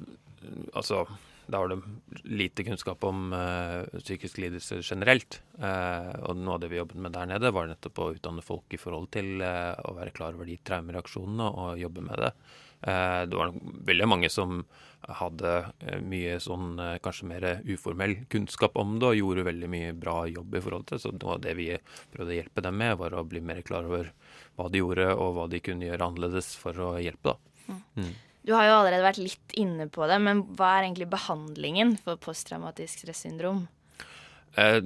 [0.73, 1.03] Altså,
[1.49, 5.41] der var det lite kunnskap om uh, psykisk lidelse generelt.
[5.57, 8.77] Uh, og noe av det vi jobbet med der nede, var nettopp å utdanne folk
[8.77, 12.33] i forhold til uh, å være klar over de traumereaksjonene og jobbe med det.
[12.81, 13.51] Eh, det var
[13.85, 14.61] veldig mange som
[15.19, 15.51] hadde
[15.83, 20.21] eh, mye sånn eh, kanskje mer uformell kunnskap om det, og gjorde veldig mye bra
[20.31, 21.01] jobb i forhold til.
[21.03, 21.69] Så det av det vi
[22.13, 24.13] prøvde å hjelpe dem med, var å bli mer klar over
[24.55, 27.35] hva de gjorde, og hva de kunne gjøre annerledes for å hjelpe.
[27.35, 27.79] da.
[27.99, 28.13] Mm.
[28.47, 32.19] Du har jo allerede vært litt inne på det, men hva er egentlig behandlingen for
[32.23, 33.65] posttraumatisk stressyndrom?
[34.57, 34.79] Eh,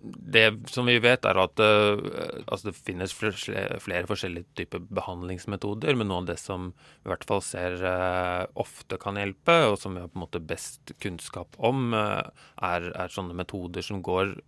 [0.00, 2.04] det som vi vet, er at eh,
[2.46, 7.26] altså det finnes flere, forskjellige typer behandlingsmetoder, men noe av det som vi i hvert
[7.28, 11.58] fall ser eh, ofte kan hjelpe, og som vi har på en måte best kunnskap
[11.58, 14.38] om, er, er sånne metoder som går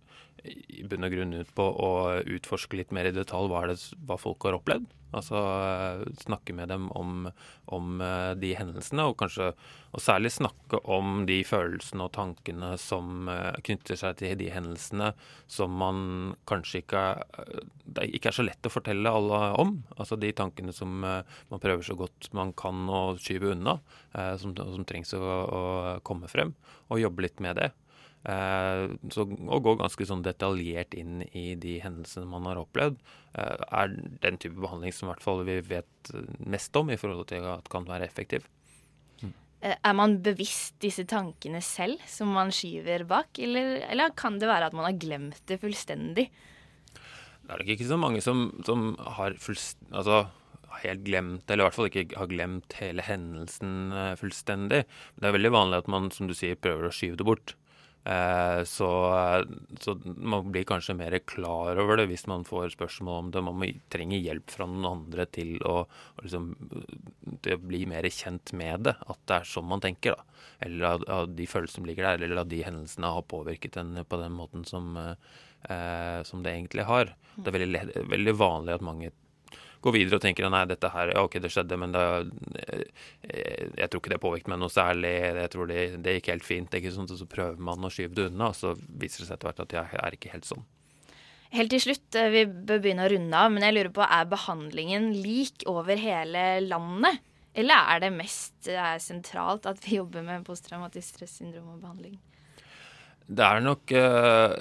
[0.43, 1.91] i bunn og grunn ut på å
[2.35, 4.91] utforske litt mer i detalj hva, det, hva folk har opplevd.
[5.13, 7.27] Altså eh, snakke med dem om,
[7.73, 9.51] om eh, de hendelsene, og kanskje
[9.93, 15.11] og særlig snakke om de følelsene og tankene som eh, knytter seg til de hendelsene
[15.45, 17.03] som man kanskje ikke
[17.83, 19.75] Det ikke er så lett å fortelle alle om.
[19.99, 23.77] Altså de tankene som man prøver så godt man kan å skyve unna,
[24.41, 25.61] som, som trengs å, å
[26.07, 26.55] komme frem,
[26.89, 27.69] og jobbe litt med det.
[28.23, 33.01] Eh, så å gå ganske sånn detaljert inn i de hendelsene man har opplevd,
[33.35, 37.27] eh, er den type behandling som i hvert fall vi vet mest om i forhold
[37.27, 38.45] til at kan være effektiv.
[39.19, 39.33] Mm.
[39.75, 44.71] Er man bevisst disse tankene selv som man skyver bak, eller, eller kan det være
[44.71, 46.29] at man har glemt det fullstendig?
[47.43, 50.29] Det er nok ikke så mange som, som har fullst, altså,
[50.79, 54.85] helt glemt, eller i hvert fall ikke har glemt hele hendelsen fullstendig.
[55.19, 57.55] Det er veldig vanlig at man, som du sier, prøver å skyve det bort.
[58.03, 58.87] Eh, så,
[59.79, 63.43] så man blir kanskje mer klar over det hvis man får spørsmål om det.
[63.47, 65.85] Man må, trenger hjelp fra noen andre til å,
[66.23, 66.51] liksom,
[67.45, 68.97] til å bli mer kjent med det.
[69.07, 70.19] At det er sånn man tenker.
[70.19, 70.43] da.
[70.67, 74.19] Eller at, at de følelsene ligger der, eller at de hendelsene har påvirket en på
[74.21, 77.15] den måten som, eh, som det egentlig har.
[77.35, 79.13] Det er veldig, veldig vanlig at mange
[79.83, 82.03] går videre og tenker nei, dette her, ja, ok, det skjedde, men det,
[82.63, 85.11] eh, jeg tror ikke det påvirket meg noe særlig.
[85.39, 86.77] Jeg tror det, det gikk helt fint.
[86.79, 89.51] ikke sånn, så prøver man å skyve det unna, og så viser det seg etter
[89.51, 90.65] hvert at jeg er ikke helt sånn.
[91.53, 94.31] Helt til slutt, eh, vi bør begynne å runde av, men jeg lurer på, er
[94.31, 97.21] behandlingen lik over hele landet?
[97.53, 102.17] Eller er det mest er sentralt at vi jobber med posttraumatisk stressyndrom og behandling?
[103.23, 104.53] Det er nok eh,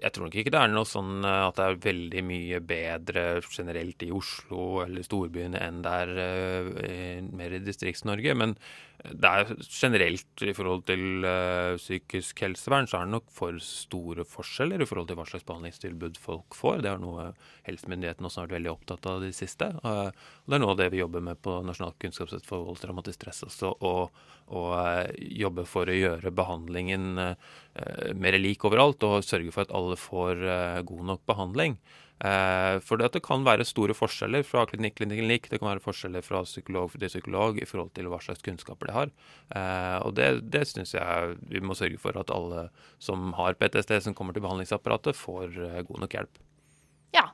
[0.00, 3.24] Jeg tror nok ikke det er noe sånn eh, at det er veldig mye bedre
[3.44, 8.36] generelt i Oslo eller storbyene enn det er eh, mer i Distrikts-Norge.
[8.40, 8.56] Men
[9.04, 14.24] det er generelt i forhold til uh, psykisk helsevern, så er det nok for store
[14.26, 16.80] forskjeller i forhold til hva slags behandlingstilbud folk får.
[16.84, 17.28] Det er noe
[17.68, 19.68] helsemyndighetene også har vært veldig opptatt av i det siste.
[19.84, 20.08] Uh,
[20.46, 23.20] det er noe av det vi jobber med på Nasjonalt kunnskapssett for vold og traumatisk
[23.20, 23.74] stress også.
[23.86, 24.24] Og,
[24.56, 27.54] og eh, jobbe for å gjøre behandlingen eh,
[28.14, 30.42] mer lik overalt, og sørge for at alle får
[30.86, 31.78] god nok behandling.
[32.24, 35.50] Eh, for det, at det kan være store forskjeller fra klinikk til klinikk.
[35.50, 38.96] Det kan være forskjeller fra psykolog til psykolog i forhold til hva slags kunnskaper de
[38.96, 39.14] har.
[39.52, 43.98] Eh, og det, det syns jeg vi må sørge for at alle som har PTSD,
[44.08, 46.44] som kommer til behandlingsapparatet, får eh, god nok hjelp.
[47.16, 47.30] Ja.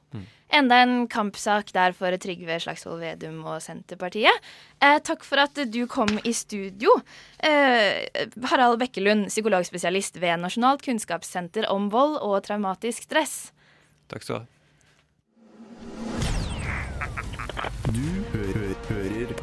[0.52, 4.50] Enda en kampsak der for Trygve Slagsvold Vedum og Senterpartiet.
[4.82, 6.94] Eh, takk for at du kom i studio.
[7.38, 8.04] Eh,
[8.50, 13.36] Harald Bekkelund, psykologspesialist ved Nasjonalt kunnskapssenter om vold og traumatisk stress.
[14.12, 14.62] Takk skal du ha.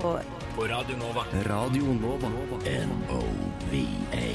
[0.02, 0.20] På.
[0.56, 1.26] På Radio Nova.
[1.46, 2.32] Radio Nova.
[2.66, 4.30] N-O-V-A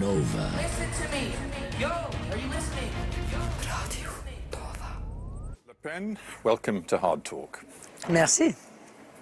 [0.00, 0.50] Nova.
[0.62, 1.24] Listen to me.
[1.80, 2.92] Yo, are you listening?
[5.66, 7.58] Le Pen, welcome to Hard Talk.
[8.08, 8.54] Merci.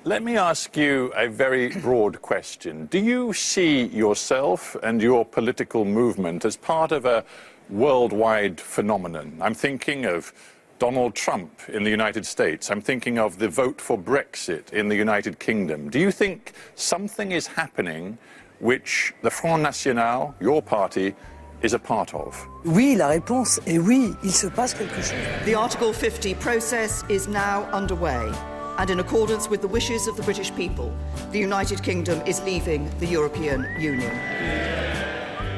[0.05, 2.87] Let me ask you a very broad question.
[2.87, 7.25] Do you see yourself and your political movement as part of a
[7.71, 9.39] worldwide phenomenon?
[9.41, 10.33] I'm thinking of
[10.79, 12.71] Donald Trump in the United States.
[12.71, 15.89] I'm thinking of the vote for Brexit in the United Kingdom.
[15.89, 18.19] Do you think something is happening
[18.61, 21.15] which the Front National, your party,
[21.63, 22.47] is a part of?
[22.65, 25.45] Oui, la réponse est oui, il se passe quelque chose.
[25.45, 28.31] The Article 50 process is now underway,
[28.79, 30.93] and in accordance with the wishes of the British people,
[31.33, 34.13] the United Kingdom is leaving the European Union.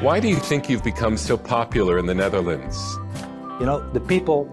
[0.01, 2.97] Why do you think you've become so popular in the Netherlands?
[3.59, 4.49] You know, the people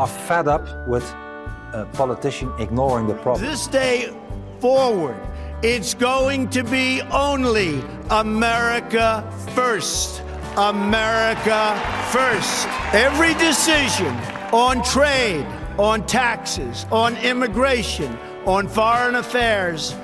[0.00, 1.04] are fed up with
[1.74, 3.44] a politician ignoring the problem.
[3.44, 4.10] This day
[4.58, 5.20] forward,
[5.62, 10.22] it's going to be only America first.
[10.56, 11.78] America
[12.10, 12.66] first.
[12.94, 14.16] Every decision
[14.52, 15.44] on trade,
[15.78, 19.94] on taxes, on immigration, on foreign affairs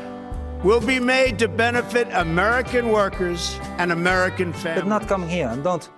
[0.63, 4.83] will be made to benefit American workers and American families.
[4.83, 5.89] But not coming here and don't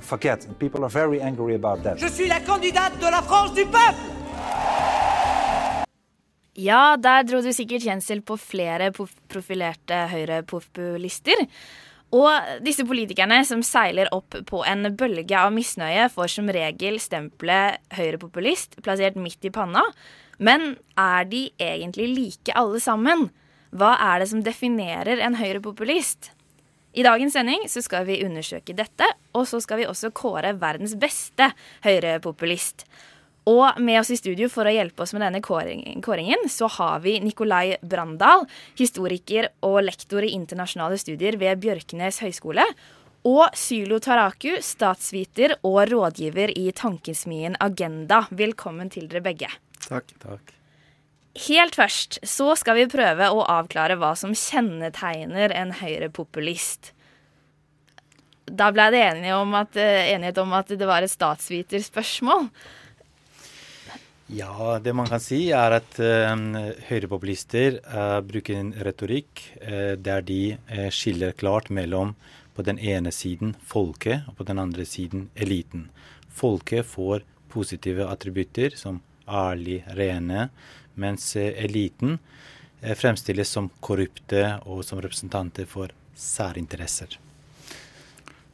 [0.00, 1.98] forget, people are very angry about that.
[1.98, 4.12] Je suis la candidate de la France du peuple.
[6.54, 11.46] Ja, der dro du sikkert kjensel på flere profilerte høyrepopulister.
[12.14, 17.82] Og disse politikerne som seiler opp på en bølge av misnøye, får som regel stempelet
[17.96, 19.82] høyrepopulist plassert midt i panna.
[20.38, 23.28] Men er de egentlig like alle sammen?
[23.74, 26.30] Hva er det som definerer en høyrepopulist?
[26.94, 30.94] I dagens sending så skal vi undersøke dette, og så skal vi også kåre verdens
[31.00, 31.50] beste
[31.84, 32.86] høyrepopulist.
[33.50, 37.18] Og med oss i studio for å hjelpe oss med denne kåringen, så har vi
[37.20, 38.46] Nikolai Brandal,
[38.78, 42.64] historiker og lektor i internasjonale studier ved Bjørknes høgskole.
[43.28, 48.24] Og Sylo Taraku, statsviter og rådgiver i tankesmien Agenda.
[48.32, 49.52] Velkommen til dere begge.
[49.84, 50.16] Takk.
[50.24, 50.56] Takk.
[51.48, 56.93] Helt først så skal vi prøve å avklare hva som kjennetegner en høyrepopulist.
[58.44, 62.50] Da ble det enighet om at, eh, enighet om at det var et statsviterspørsmål.
[64.26, 66.32] Ja, det man kan si er at uh,
[66.88, 70.56] høyrepopulister uh, bruker en retorikk uh, der de
[70.88, 72.14] skiller klart mellom
[72.56, 75.90] på den ene siden folket, og på den andre siden eliten.
[76.32, 80.48] Folket får positive attributter som ærlig, rene,
[80.94, 82.18] mens eliten
[82.94, 87.18] fremstilles som korrupte og som representanter for særinteresser.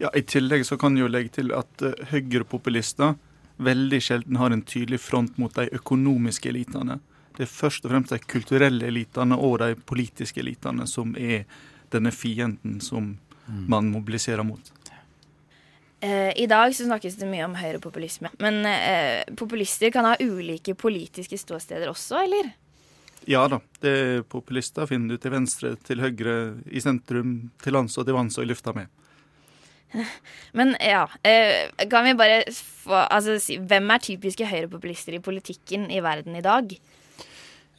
[0.01, 3.19] Ja, I tillegg så kan jeg jo legge til at uh, høyrepopulister
[3.61, 6.99] veldig sjelden har en tydelig front mot de økonomiske elitene.
[7.37, 11.45] Det er først og fremst de kulturelle elitene og de politiske elitene som er
[11.93, 13.19] denne fienden som
[13.69, 14.73] man mobiliserer mot.
[16.01, 18.31] Eh, I dag så snakkes det mye om høyrepopulisme.
[18.41, 22.53] Men eh, populister kan ha ulike politiske ståsteder også, eller?
[23.29, 26.37] Ja da, det er populister finner du til venstre, til høyre,
[26.73, 28.89] i sentrum, til lands og til vanns og i lufta med.
[30.59, 35.88] Men ja, eh, kan vi bare få Altså, si, hvem er typiske høyrepopulister i politikken
[35.92, 36.74] i verden i dag?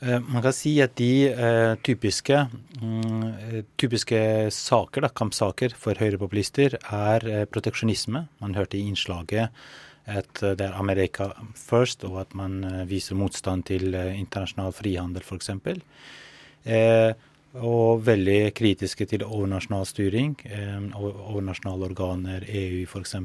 [0.02, 2.46] Eh, Man kan si at de eh, typiske,
[2.82, 4.22] mm, typiske
[4.56, 8.26] saker, da, kampsaker for høyrepopulister, er proteksjonisme.
[8.44, 9.50] Man hørte i innslaget
[10.12, 15.52] at det er America first, og at man viser motstand til internasjonal frihandel, f.eks.
[16.66, 17.14] Eh,
[17.60, 23.16] og veldig kritiske til overnasjonal styring, eh, overnasjonale organer, EU f.eks.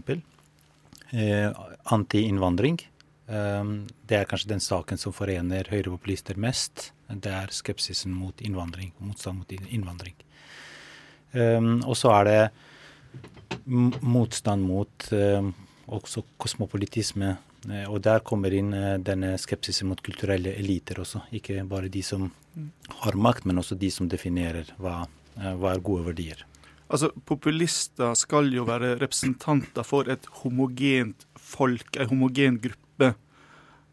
[1.12, 1.50] Eh,
[1.94, 2.80] Anti-innvandring.
[3.26, 6.92] Um, det er kanskje den saken som forener høyrepopulister mest.
[7.10, 10.14] Det er skepsisen mot innvandring, motstand mot innvandring.
[11.34, 15.08] Og så er det motstand mot
[15.90, 17.34] også kosmopolitisme.
[17.70, 21.24] Eh, Og der kommer inn eh, denne skepsisen mot kulturelle eliter også.
[21.34, 22.30] Ikke bare de som
[23.02, 25.06] har makt, men også de som definerer hva,
[25.38, 26.44] eh, hva er gode verdier.
[26.86, 33.14] Altså, Populister skal jo være representanter for et homogent folk, en homogen gruppe.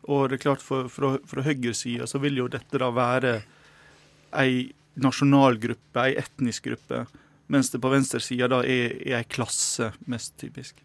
[0.04, 3.38] Og det er klart, for, fra, fra høyresida så vil jo dette da være
[4.38, 7.06] ei nasjonal gruppe, ei etnisk gruppe.
[7.50, 10.78] Mens det på venstresida da er, er ei klasse, mest typisk.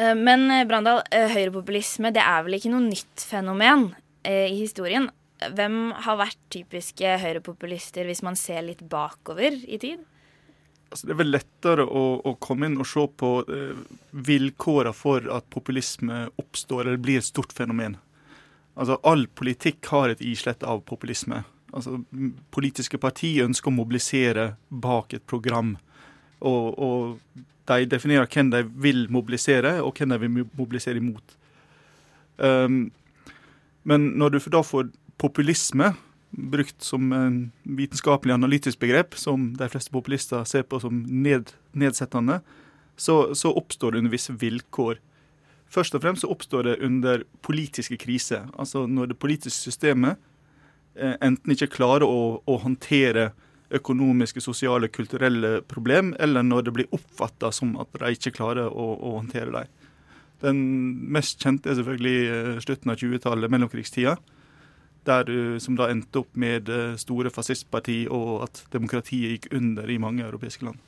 [0.00, 5.06] Eh, Men eh, Brandal, eh, høyrepopulisme det er vel ikke noe nytt fenomen i historien?
[5.40, 10.02] Hvem har vært typiske høyrepopulister hvis man ser litt bakover i tid?
[10.90, 13.78] Altså, det er vel lettere å, å komme inn og se på eh,
[14.10, 17.94] vilkårene for at populisme oppstår eller blir et stort fenomen.
[18.74, 21.44] Altså, All politikk har et islett av populisme.
[21.70, 22.00] Altså,
[22.50, 25.76] Politiske partier ønsker å mobilisere bak et program.
[26.40, 31.36] Og, og de definerer hvem de vil mobilisere, og hvem de vil mobilisere imot.
[32.38, 32.90] Um,
[33.84, 35.92] men når du da får populisme
[36.30, 42.40] brukt som en vitenskapelig analytisk begrep, som de fleste populister ser på som ned, nedsettende,
[42.96, 45.00] så, så oppstår det under visse vilkår.
[45.70, 48.48] Først og fremst så oppstår det under politiske kriser.
[48.58, 50.18] Altså når det politiske systemet
[50.94, 53.30] eh, enten ikke klarer å, å håndtere
[53.70, 58.90] økonomiske, sosiale, kulturelle problem, eller når det blir oppfatta som at de ikke klarer å,
[58.98, 59.78] å håndtere dem.
[60.40, 60.60] Den
[61.12, 64.16] mest kjente er selvfølgelig eh, slutten av 20-tallet, mellomkrigstida
[65.06, 69.88] der du, som da endte opp med eh, store fascistparti, og at demokratiet gikk under
[69.88, 70.80] i mange europeiske land.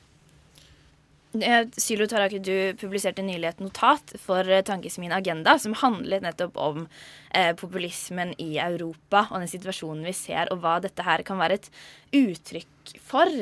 [1.41, 6.59] Eh, Sylo Taraki, du publiserte nylig et notat for eh, Tankesmien Agenda som handlet nettopp
[6.61, 6.83] om
[7.33, 11.57] eh, populismen i Europa og den situasjonen vi ser, og hva dette her kan være
[11.57, 11.71] et
[12.19, 13.33] uttrykk for.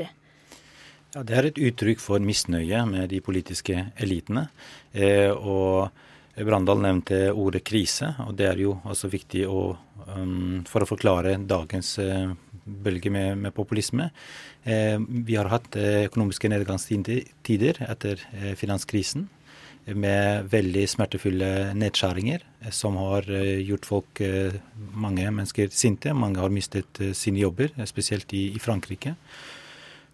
[1.12, 4.47] Ja, Det er et uttrykk for misnøye med de politiske elitene.
[4.95, 5.91] Eh, og
[6.39, 9.73] Brandal nevnte ordet krise, og det er jo også viktig å,
[10.15, 12.32] um, for å forklare dagens eh,
[12.65, 14.10] bølge med, med populisme.
[14.63, 19.30] Eh, vi har hatt eh, økonomiske nedgangstider etter eh, finanskrisen
[19.97, 24.60] med veldig smertefulle nedskjæringer eh, som har eh, gjort folk, eh,
[24.93, 26.13] mange mennesker, sinte.
[26.13, 29.15] Mange har mistet eh, sine jobber, eh, spesielt i, i Frankrike.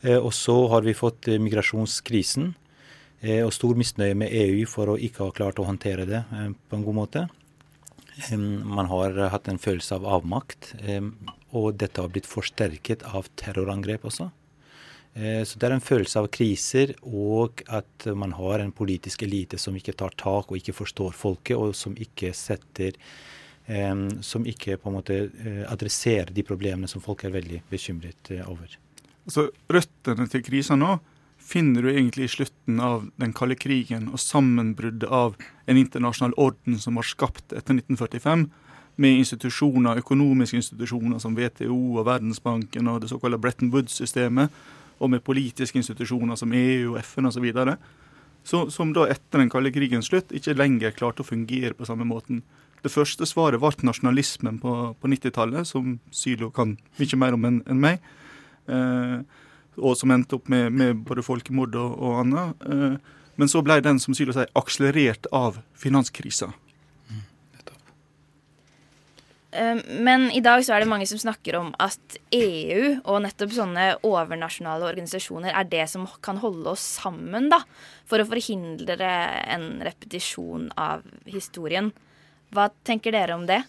[0.03, 2.53] Eh, Og så har vi fått eh, migrasjonskrisen
[3.21, 6.53] eh, og stor misnøye med EU for å ikke ha klart å håndtere det eh,
[6.55, 7.27] på en god måte.
[8.31, 10.71] Man har eh, hatt en følelse av avmakt,
[11.55, 14.29] og dette har blitt forsterket av terrorangrep også.
[15.17, 19.57] Eh, Så det er en følelse av kriser, og at man har en politisk elite
[19.57, 22.93] som ikke tar tak og ikke forstår folket, og som ikke setter
[24.23, 28.47] Som ikke på en måte eh, adresserer de problemene som folk er veldig bekymret eh,
[28.47, 28.77] over.
[29.25, 31.01] Altså, Røttene til krisa nå
[31.37, 35.35] finner du egentlig i slutten av den kalde krigen og sammenbruddet av
[35.67, 38.47] en internasjonal orden som var skapt etter 1945,
[38.97, 44.53] med institusjoner, økonomiske institusjoner som WTO og Verdensbanken og det såkalte Bretton Woods-systemet,
[44.97, 47.45] og med politiske institusjoner som EU og FN osv.
[48.47, 52.41] Som da etter den kalde krigens slutt ikke lenger klarte å fungere på samme måten.
[52.81, 57.61] Det første svaret ble nasjonalismen på, på 90-tallet, som Sylo kan mye mer om enn
[57.69, 58.01] en meg.
[58.67, 59.19] Eh,
[59.77, 62.65] og som endte opp med, med både folkemord og, og annet.
[62.65, 66.49] Eh, men så ble den som sier å si, akselerert av finanskrisa.
[69.57, 73.55] Eh, Men i dag så er det mange som snakker om at EU og nettopp
[73.55, 77.63] sånne overnasjonale organisasjoner er det som kan holde oss sammen, da.
[78.07, 79.09] For å forhindre
[79.55, 81.89] en repetisjon av historien.
[82.53, 83.63] Hva tenker dere om det?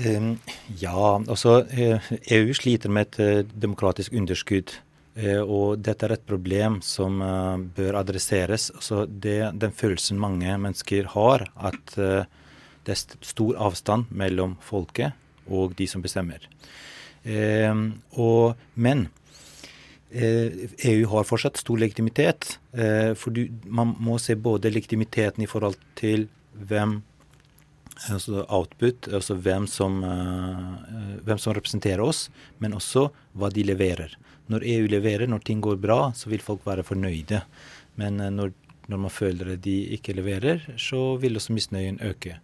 [0.00, 0.32] Eh,
[0.80, 4.72] Ja, altså eh, EU sliter med et eh, demokratisk underskudd.
[5.16, 7.20] eh, Og dette er et problem som
[7.76, 8.70] bør adresseres.
[8.74, 11.96] Altså det, den følelsen mange mennesker har, at
[12.86, 15.16] det er stor avstand mellom folket
[15.46, 16.46] og de som bestemmer.
[17.26, 17.74] Eh,
[18.22, 19.08] og, men
[20.10, 22.56] eh, EU har fortsatt stor legitimitet.
[22.72, 27.00] Eh, for du, man må se både legitimiteten i forhold til hvem
[28.12, 32.28] altså output, altså hvem som, eh, hvem som representerer oss,
[32.58, 34.16] men også hva de leverer.
[34.52, 37.42] Når EU leverer, når ting går bra, så vil folk være fornøyde.
[37.96, 38.52] Men eh, når,
[38.90, 42.38] når man føler at de ikke leverer, så vil også misnøyen øke.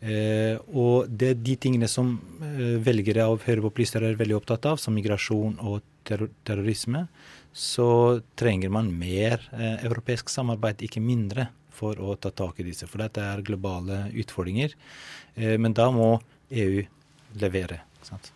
[0.00, 4.78] Eh, og det er de tingene som eh, velgere av høyrepopulister er veldig opptatt av,
[4.82, 7.06] som migrasjon og terror terrorisme,
[7.52, 12.88] så trenger man mer eh, europeisk samarbeid, ikke mindre, for å ta tak i disse.
[12.90, 14.74] For dette er globale utfordringer.
[15.34, 16.16] Eh, men da må
[16.50, 16.82] EU
[17.38, 17.82] levere.
[18.06, 18.32] Sant?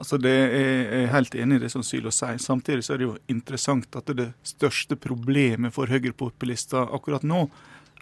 [0.00, 2.38] Altså det er jeg helt enig i det som Sylo sier.
[2.40, 7.42] Samtidig så er det jo interessant at det største problemet for høyrepopulister akkurat nå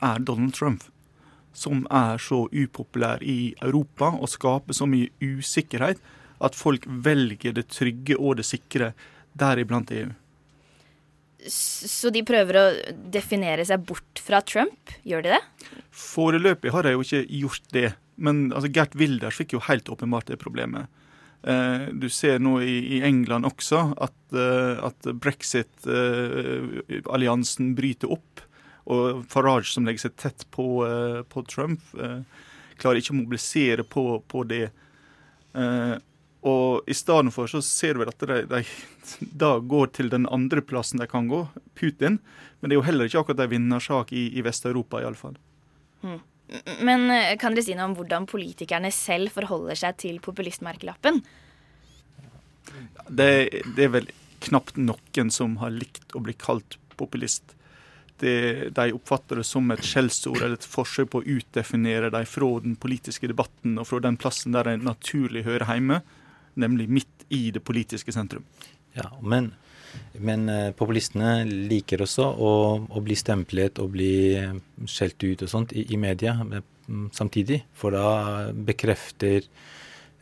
[0.06, 0.84] er Donald Trump.
[1.50, 5.98] Som er så upopulær i Europa og skaper så mye usikkerhet
[6.38, 8.92] at folk velger det trygge og det sikre,
[9.38, 10.12] deriblant EU.
[11.50, 12.66] Så de prøver å
[13.10, 14.94] definere seg bort fra Trump?
[15.06, 15.42] Gjør de det?
[15.94, 17.90] Foreløpig har de jo ikke gjort det.
[18.18, 20.86] Men altså, Gert Wilders fikk jo helt åpenbart det problemet.
[21.42, 28.40] Eh, du ser nå i, England også at, eh, at brexit-alliansen bryter opp.
[28.88, 32.20] Og Farage, som legger seg tett på, eh, på Trump, eh,
[32.80, 34.70] klarer ikke å mobilisere på, på det.
[35.54, 35.96] Eh,
[36.48, 38.62] og i stedet for så ser du vel at de, de
[39.42, 42.18] da går til den andre plassen de kan gå, Putin.
[42.60, 45.36] Men det er jo heller ikke akkurat en vinnersak i, i Vest-Europa, iallfall.
[46.02, 46.20] Mm.
[46.80, 51.20] Men eh, kan dere si noe om hvordan politikerne selv forholder seg til populistmerkelappen?
[53.08, 53.30] Det,
[53.76, 54.08] det er vel
[54.44, 57.54] knapt noen som har likt å bli kalt populist.
[58.18, 62.48] Det, de oppfatter det som et skjellsord eller et forsøk på å utdefinere dem fra
[62.64, 66.00] den politiske debatten og fra den plassen der de naturlig hører hjemme,
[66.58, 68.46] nemlig midt i det politiske sentrum.
[68.96, 69.52] Ja, men,
[70.18, 72.52] men eh, populistene liker også å,
[72.88, 74.54] å bli stemplet og bli eh,
[74.88, 76.64] skjelt ut og sånt i, i media eh,
[77.14, 77.62] samtidig.
[77.78, 79.46] For da bekrefter,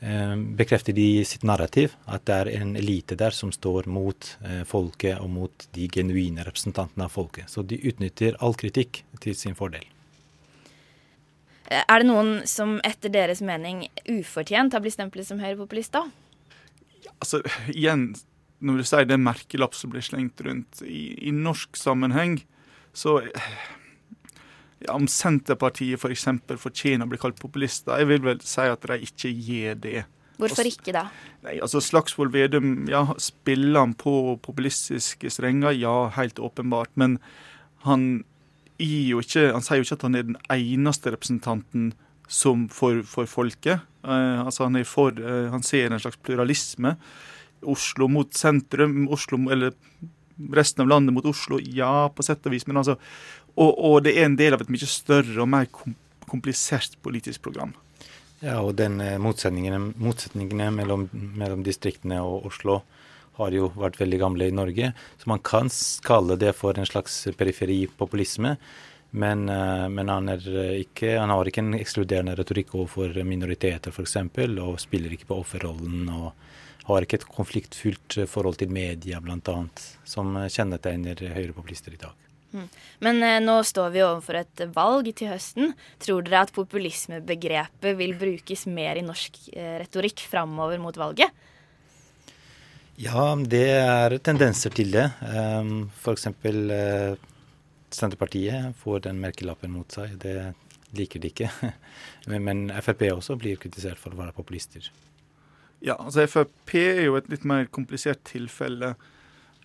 [0.01, 4.63] eh, bekrefter de sitt narrativ, at det er en elite der som står mot eh,
[4.69, 7.51] folket og mot de genuine representantene av folket.
[7.53, 9.87] Så de utnytter all kritikk til sin fordel.
[11.67, 16.05] Er det noen som etter deres mening ufortjent har blitt stemplet som høyrepopulist, da?
[17.17, 17.41] Altså,
[17.73, 18.13] igjen,
[18.65, 22.41] når du sier det er merkelapp som blir slengt rundt, i, i norsk sammenheng,
[22.97, 23.21] så
[24.81, 26.27] ja, Om Senterpartiet f.eks.
[26.49, 30.05] For fortjener å bli kalt populister, jeg vil vel si at de ikke gjør det.
[30.37, 31.07] Hvorfor ikke da?
[31.47, 35.73] Nei, altså Slagsvold Vedum, ja, spiller han på populistiske strenger?
[35.77, 36.93] Ja, helt åpenbart.
[37.01, 37.17] Men
[37.87, 38.25] han,
[38.77, 41.95] ikke, han sier jo ikke at han er den eneste representanten
[42.29, 43.81] som for, for folket.
[44.05, 46.97] Eh, altså han, er for, eh, han ser en slags pluralisme.
[47.63, 49.73] Oslo mot sentrum, Oslo, eller
[50.53, 52.67] resten av landet mot Oslo, ja, på sett og vis.
[52.69, 52.99] Men altså,
[53.57, 55.69] og, og det er en del av et mye større og mer
[56.27, 57.73] komplisert politisk program.
[58.45, 62.83] Ja, og den eh, motsetningene, motsetningene mellom, mellom distriktene og Oslo
[63.39, 64.93] har jo vært veldig gamle i Norge.
[65.21, 65.71] Så man kan
[66.05, 68.57] kalle det for en slags periferipopulisme.
[69.17, 70.45] Men, eh, men han, er
[70.83, 74.19] ikke, han har ikke en ekskluderende retorikk overfor minoriteter f.eks.,
[74.61, 76.11] og spiller ikke på offerrollen.
[76.13, 76.33] og
[76.87, 79.59] har ikke et konfliktfylt eh, forhold til media, bl.a.,
[80.07, 82.27] som eh, kjennetegner høyrepopulister i dag.
[82.57, 82.69] Mm.
[83.05, 85.75] Men eh, nå står vi overfor et valg til høsten.
[86.03, 91.45] Tror dere at populismebegrepet vil brukes mer i norsk eh, retorikk framover mot valget?
[92.97, 95.11] Ja, det er tendenser til det.
[95.21, 96.31] Um, F.eks.
[96.33, 97.19] Uh,
[97.93, 100.15] Senterpartiet får den merkelappen mot seg.
[100.23, 100.55] Det
[100.97, 101.51] liker de ikke.
[102.31, 104.89] men, men Frp også blir kritisert for å være populister.
[105.85, 108.95] Ja, altså Frp er jo et litt mer komplisert tilfelle.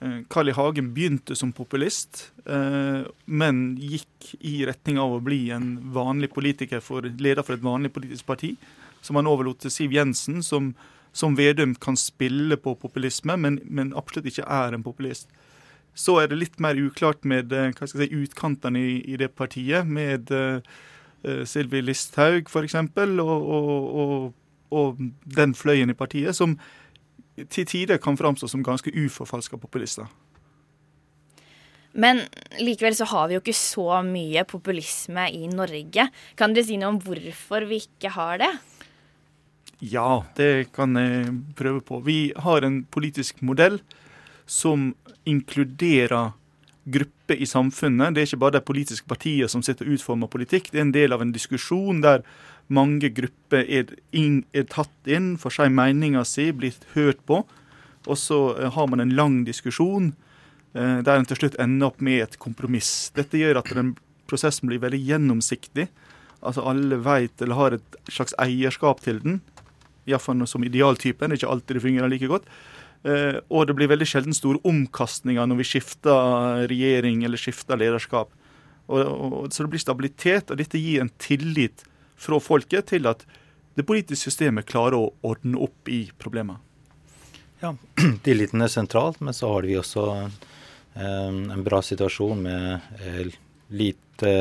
[0.01, 0.55] Eh, Carl I.
[0.57, 6.81] Hagen begynte som populist, eh, men gikk i retning av å bli en vanlig politiker,
[6.83, 8.55] for, leder for et vanlig politisk parti,
[9.01, 10.73] som han overlot til Siv Jensen, som
[11.11, 15.29] som Vedum kan spille på populisme, men, men absolutt ikke er en populist.
[15.93, 19.87] Så er det litt mer uklart med eh, hva si, utkantene i, i det partiet,
[19.87, 20.61] med uh,
[21.45, 24.29] Sylvi Listhaug f.eks., og, og, og,
[24.71, 26.57] og den fløyen i partiet, som
[27.51, 30.09] til tider kan framstå som ganske uforfalska populister.
[31.91, 32.21] Men
[32.59, 36.07] likevel så har vi jo ikke så mye populisme i Norge.
[36.39, 38.51] Kan dere si noe om hvorfor vi ikke har det?
[39.81, 41.99] Ja, det kan jeg prøve på.
[42.05, 43.81] Vi har en politisk modell
[44.45, 44.91] som
[45.25, 46.31] inkluderer
[46.91, 48.13] grupper i samfunnet.
[48.13, 50.71] Det er ikke bare de politiske partiene som sitter og utformer politikk.
[50.71, 52.23] Det er en del av en diskusjon der
[52.71, 57.43] mange grupper er, inn, er tatt inn, får si meninga si, blitt hørt på.
[58.07, 60.13] Og så eh, har man en lang diskusjon
[60.73, 63.11] eh, der en til slutt ender opp med et kompromiss.
[63.17, 63.95] Dette gjør at den
[64.31, 65.89] prosessen blir veldig gjennomsiktig.
[66.41, 69.41] Altså Alle vet eller har et slags eierskap til den.
[70.09, 71.29] Iallfall som idealtypen.
[71.29, 72.47] Det er ikke alltid det fungerer like godt.
[73.03, 78.33] Eh, og det blir veldig sjelden store omkastninger når vi skifter regjering eller skifter lederskap.
[78.91, 81.85] Og, og, så det blir stabilitet, og dette gir en tillit
[82.21, 83.25] fra folket til at
[83.77, 86.59] det politiske systemet klarer å ordne opp i problemer.
[87.61, 87.75] Ja,
[88.25, 93.31] Tilliten er sentralt, men så har vi også eh, en bra situasjon med eh,
[93.71, 94.33] lite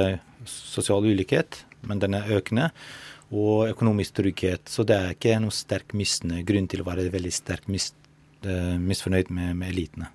[0.49, 2.70] sosial ulikhet, men den er økende.
[3.31, 4.66] Og økonomisk trygghet.
[4.66, 7.93] Så det er ikke noe sterk misnøye, grunn til å være veldig sterk mis,
[8.43, 10.11] eh, misfornøyd med, med elitene.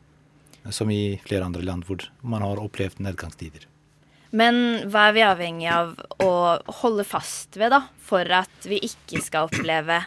[0.73, 3.69] Som i flere andre land hvor man har opplevd nedgangstider.
[4.31, 6.31] Men hva er vi avhengig av å
[6.81, 10.01] holde fast ved da, for at vi ikke skal oppleve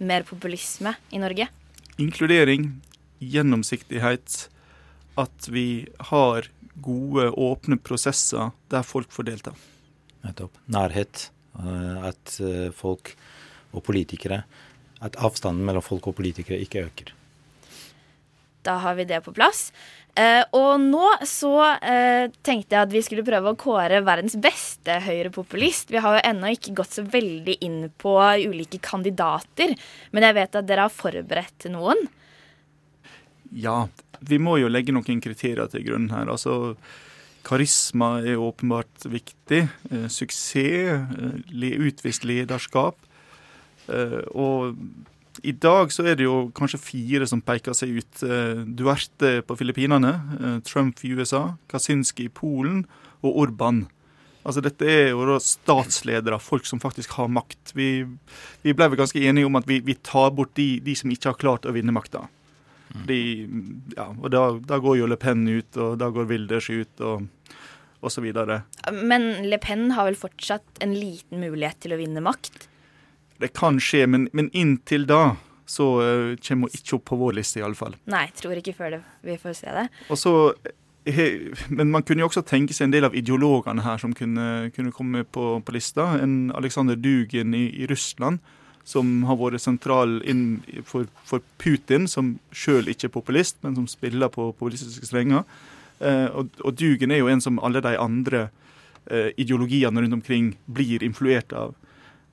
[0.00, 1.46] mer populisme i Norge?
[2.00, 2.72] Inkludering,
[3.20, 4.46] gjennomsiktighet,
[5.20, 6.48] at vi har
[6.80, 9.54] gode, åpne prosesser der folk får delta.
[10.24, 10.56] Nettopp.
[10.72, 11.28] Nærhet.
[11.60, 13.10] Eh, at eh, folk
[13.74, 14.44] og politikere
[15.02, 17.12] At avstanden mellom folk og politikere ikke øker.
[18.62, 19.70] Da har vi det på plass.
[20.18, 24.98] Uh, og nå så uh, tenkte jeg at vi skulle prøve å kåre verdens beste
[25.04, 25.92] høyrepopulist.
[25.94, 29.76] Vi har jo ennå ikke gått så veldig inn på ulike kandidater,
[30.10, 32.02] men jeg vet at dere har forberedt noen.
[33.54, 33.84] Ja,
[34.26, 36.26] vi må jo legge noen kriterier til grunn her.
[36.30, 36.74] Altså,
[37.46, 39.62] karisma er åpenbart viktig.
[39.92, 41.06] Uh, suksess,
[41.86, 42.98] utvist lederskap.
[43.90, 44.76] og
[45.42, 48.22] i dag så er det jo kanskje fire som peker seg ut.
[48.24, 52.84] Eh, Duerte på Filippinene, eh, Trump i USA, Kaczynski i Polen
[53.22, 53.86] og Orban.
[54.40, 57.74] Altså Dette er jo da statsledere, folk som faktisk har makt.
[57.76, 58.06] Vi,
[58.64, 61.34] vi ble vel ganske enige om at vi, vi tar bort de, de, som ikke
[61.34, 62.24] har klart å vinne makta.
[62.90, 67.28] Ja, og da, da, går jo Le Pen ut, og da går Wilders ut, og,
[68.00, 68.62] og så videre.
[68.96, 72.69] Men Le Pen har vel fortsatt en liten mulighet til å vinne makt?
[73.40, 75.22] Det kan skje, men, men inntil da
[75.70, 77.94] så uh, kommer hun ikke opp på vår liste, iallfall.
[78.10, 79.86] Nei, tror ikke før det, vi får se det.
[80.10, 80.32] Og så,
[81.06, 81.26] he,
[81.70, 84.94] men man kunne jo også tenke seg en del av ideologene her som kunne, kunne
[84.94, 86.16] komme på, på, lista.
[86.20, 88.42] En Aleksandr Dugin i, i, Russland
[88.90, 90.18] som har vært sentral
[90.88, 95.44] for, for, Putin, som sjøl ikke er populist, men som spiller på populistiske strenger.
[96.00, 98.48] Uh, og, og, Dugin er jo en som alle de andre
[99.12, 101.76] uh, ideologiene rundt omkring blir influert av.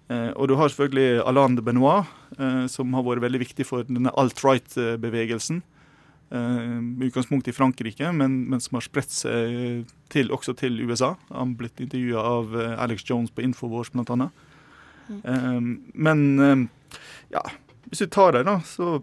[0.08, 2.08] Eh, og du har selvfølgelig Alain de Benoit,
[2.39, 5.62] eh, som har vært veldig viktig for denne alt-right-bevegelsen.
[6.32, 11.16] Eh, med utgangspunkt i Frankrike, men, men, som har spredt seg til, også til USA.
[11.32, 12.55] Han har blitt intervjua av
[12.88, 14.45] Alex Jones på Infowars, blant annet.
[15.08, 15.68] Mm.
[15.95, 16.68] Men
[17.32, 17.39] ja,
[17.88, 18.97] hvis du tar det, da, så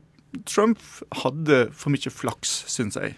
[0.45, 0.83] Trump
[1.23, 3.15] hadde for mye flaks, syns jeg.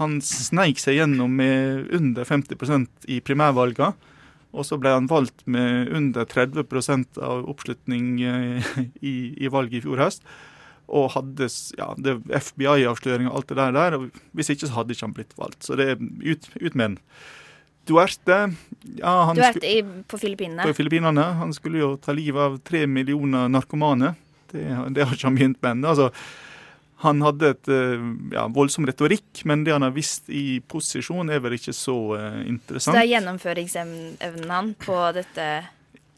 [0.00, 3.92] Han sneik seg gjennom med under 50% i primærvalgene.
[4.54, 8.68] Og så ble han valgt med under 30% av oppslutning eh,
[9.00, 10.26] i, i valget i fjor høst.
[10.86, 13.98] Og hadde ja, FBI-avsløring og alt det der.
[13.98, 15.66] og Hvis ikke så hadde ikke han blitt valgt.
[15.66, 16.98] Så det er ut, ut med den.
[17.86, 18.38] Duerte
[18.98, 20.64] ja, han Duerte i, på Filippinene?
[20.66, 21.26] På Filippinene.
[21.42, 24.14] Han skulle jo ta livet av tre millioner narkomane.
[24.50, 24.62] Det,
[24.94, 25.94] det har ikke han begynt med ennå.
[25.94, 26.10] Altså,
[27.04, 31.42] han hadde et eh, ja, voldsom retorikk, men det han har visst i posisjon, er
[31.44, 32.94] vel ikke så uh, interessant.
[32.94, 35.48] Så det er gjennomføringsevnen han på dette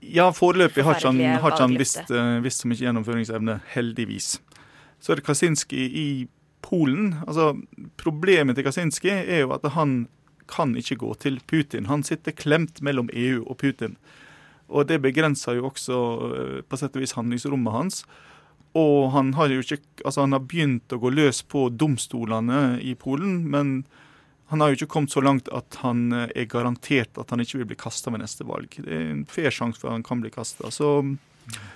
[0.07, 2.13] Ja, foreløpig har ikke han, har ikke han visst,
[2.45, 4.37] visst så mye gjennomføringsevne, heldigvis.
[5.03, 6.09] Så er det Kaczynski i
[6.63, 7.17] Polen.
[7.27, 7.51] Altså,
[7.99, 10.05] Problemet til Kaczynski er jo at han
[10.49, 11.91] kan ikke gå til Putin.
[11.91, 13.99] Han sitter klemt mellom EU og Putin.
[14.71, 15.99] Og det begrenser jo også
[16.71, 18.03] på sett og vis handlingsrommet hans.
[18.77, 22.93] Og han har jo ikke Altså, han har begynt å gå løs på domstolene i
[22.95, 23.85] Polen, men
[24.49, 27.59] han har jo ikke kommet så langt at han eh, er garantert at han ikke
[27.61, 28.77] vil bli kasta ved neste valg.
[28.79, 30.71] Det er en fair sjanse for at han kan bli kasta.
[30.73, 30.93] Så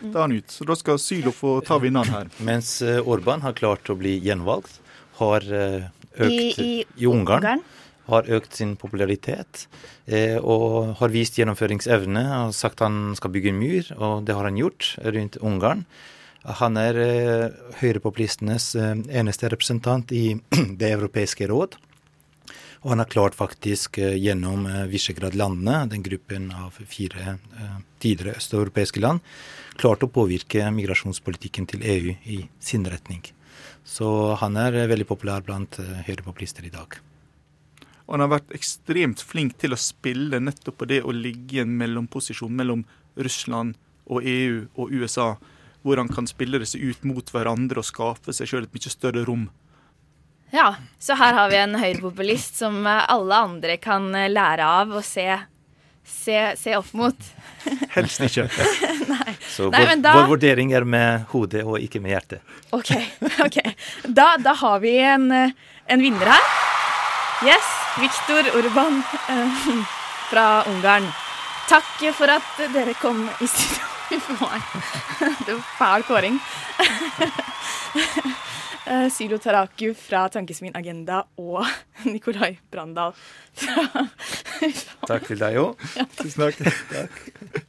[0.04, 0.48] Da er han ut.
[0.52, 2.30] Så da skal Sylo få ta vinneren her.
[2.44, 4.78] Mens eh, Orban har klart å bli gjenvalgt,
[5.18, 7.42] har eh, økt I- i Ungarn.
[7.42, 7.62] Ungarn?
[8.08, 9.66] Har økt sin popularitet
[10.06, 12.24] eh, og har vist gjennomføringsevne.
[12.28, 15.84] Har sagt han skal bygge en myr, og det har han gjort rundt Ungarn.
[16.42, 17.44] Han er eh,
[17.78, 20.34] høyrepopulistenes eh, eneste representant i
[20.80, 21.76] Det europeiske råd.
[22.82, 27.36] Og han har klart faktisk eh, gjennom Visegrad-landene, den gruppen av fire
[28.02, 29.22] tidligere østeuropeiske land,
[29.78, 33.22] klart å påvirke migrasjonspolitikken til EU i sin retning.
[33.86, 36.98] Så han er veldig populær blant høyrepopulister i dag.
[38.06, 41.62] Og han har vært ekstremt flink til å spille nettopp på det å ligge i
[41.62, 42.82] en mellomposisjon mellom
[43.14, 43.78] Russland
[44.10, 45.36] og EU og USA,
[45.82, 49.24] hvor han kan spille disse ut mot hverandre og skape seg sjøl et mye større
[49.26, 49.48] rom.
[50.52, 54.90] Ja, så her har vi en høyrepopulist som eh, alle andre kan eh, lære av
[54.98, 55.24] og se,
[56.04, 57.28] se, se opp mot.
[57.96, 58.44] Helst ikke.
[59.12, 59.36] Nei.
[59.48, 62.44] Så Nei, vår, men da- vår vurdering er med hodet og ikke med hjertet.
[62.76, 62.92] OK.
[63.46, 63.58] ok.
[64.12, 65.56] Da, da har vi en, eh,
[65.88, 66.52] en vinner her.
[67.48, 67.72] Yes.
[68.00, 69.00] Viktor Urban
[69.32, 69.66] eh,
[70.28, 71.08] fra Ungarn.
[71.68, 74.01] Takk for at dere kom i studio.
[74.26, 74.60] For meg.
[75.46, 76.40] Det var fæl kåring.
[78.82, 81.64] Silo Sylo Taraku fra Tankesmien Agenda og
[82.12, 83.14] Nikolai Brandal
[83.54, 84.06] fra
[85.06, 85.84] Takk til deg òg.
[86.18, 86.42] Tusen
[86.90, 87.68] takk.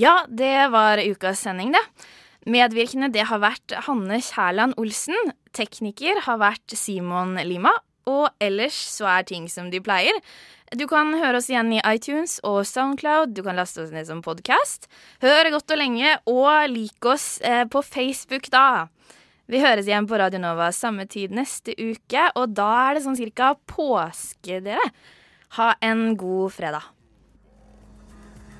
[0.00, 1.82] Ja, det var ukas sending, det.
[2.48, 5.32] Medvirkende det har vært Hanne Kjærland Olsen.
[5.54, 7.74] Tekniker har vært Simon Lima.
[8.08, 10.16] Og ellers så er ting som de pleier.
[10.74, 13.34] Du kan høre oss igjen i iTunes og Soundcloud.
[13.36, 14.88] Du kan laste oss ned som podkast.
[15.22, 18.88] Hør godt og lenge, og lik oss eh, på Facebook, da.
[19.52, 23.20] Vi høres igjen på Radio Nova samme tid neste uke, og da er det sånn
[23.20, 24.88] cirka påske, dere.
[25.60, 26.91] Ha en god fredag.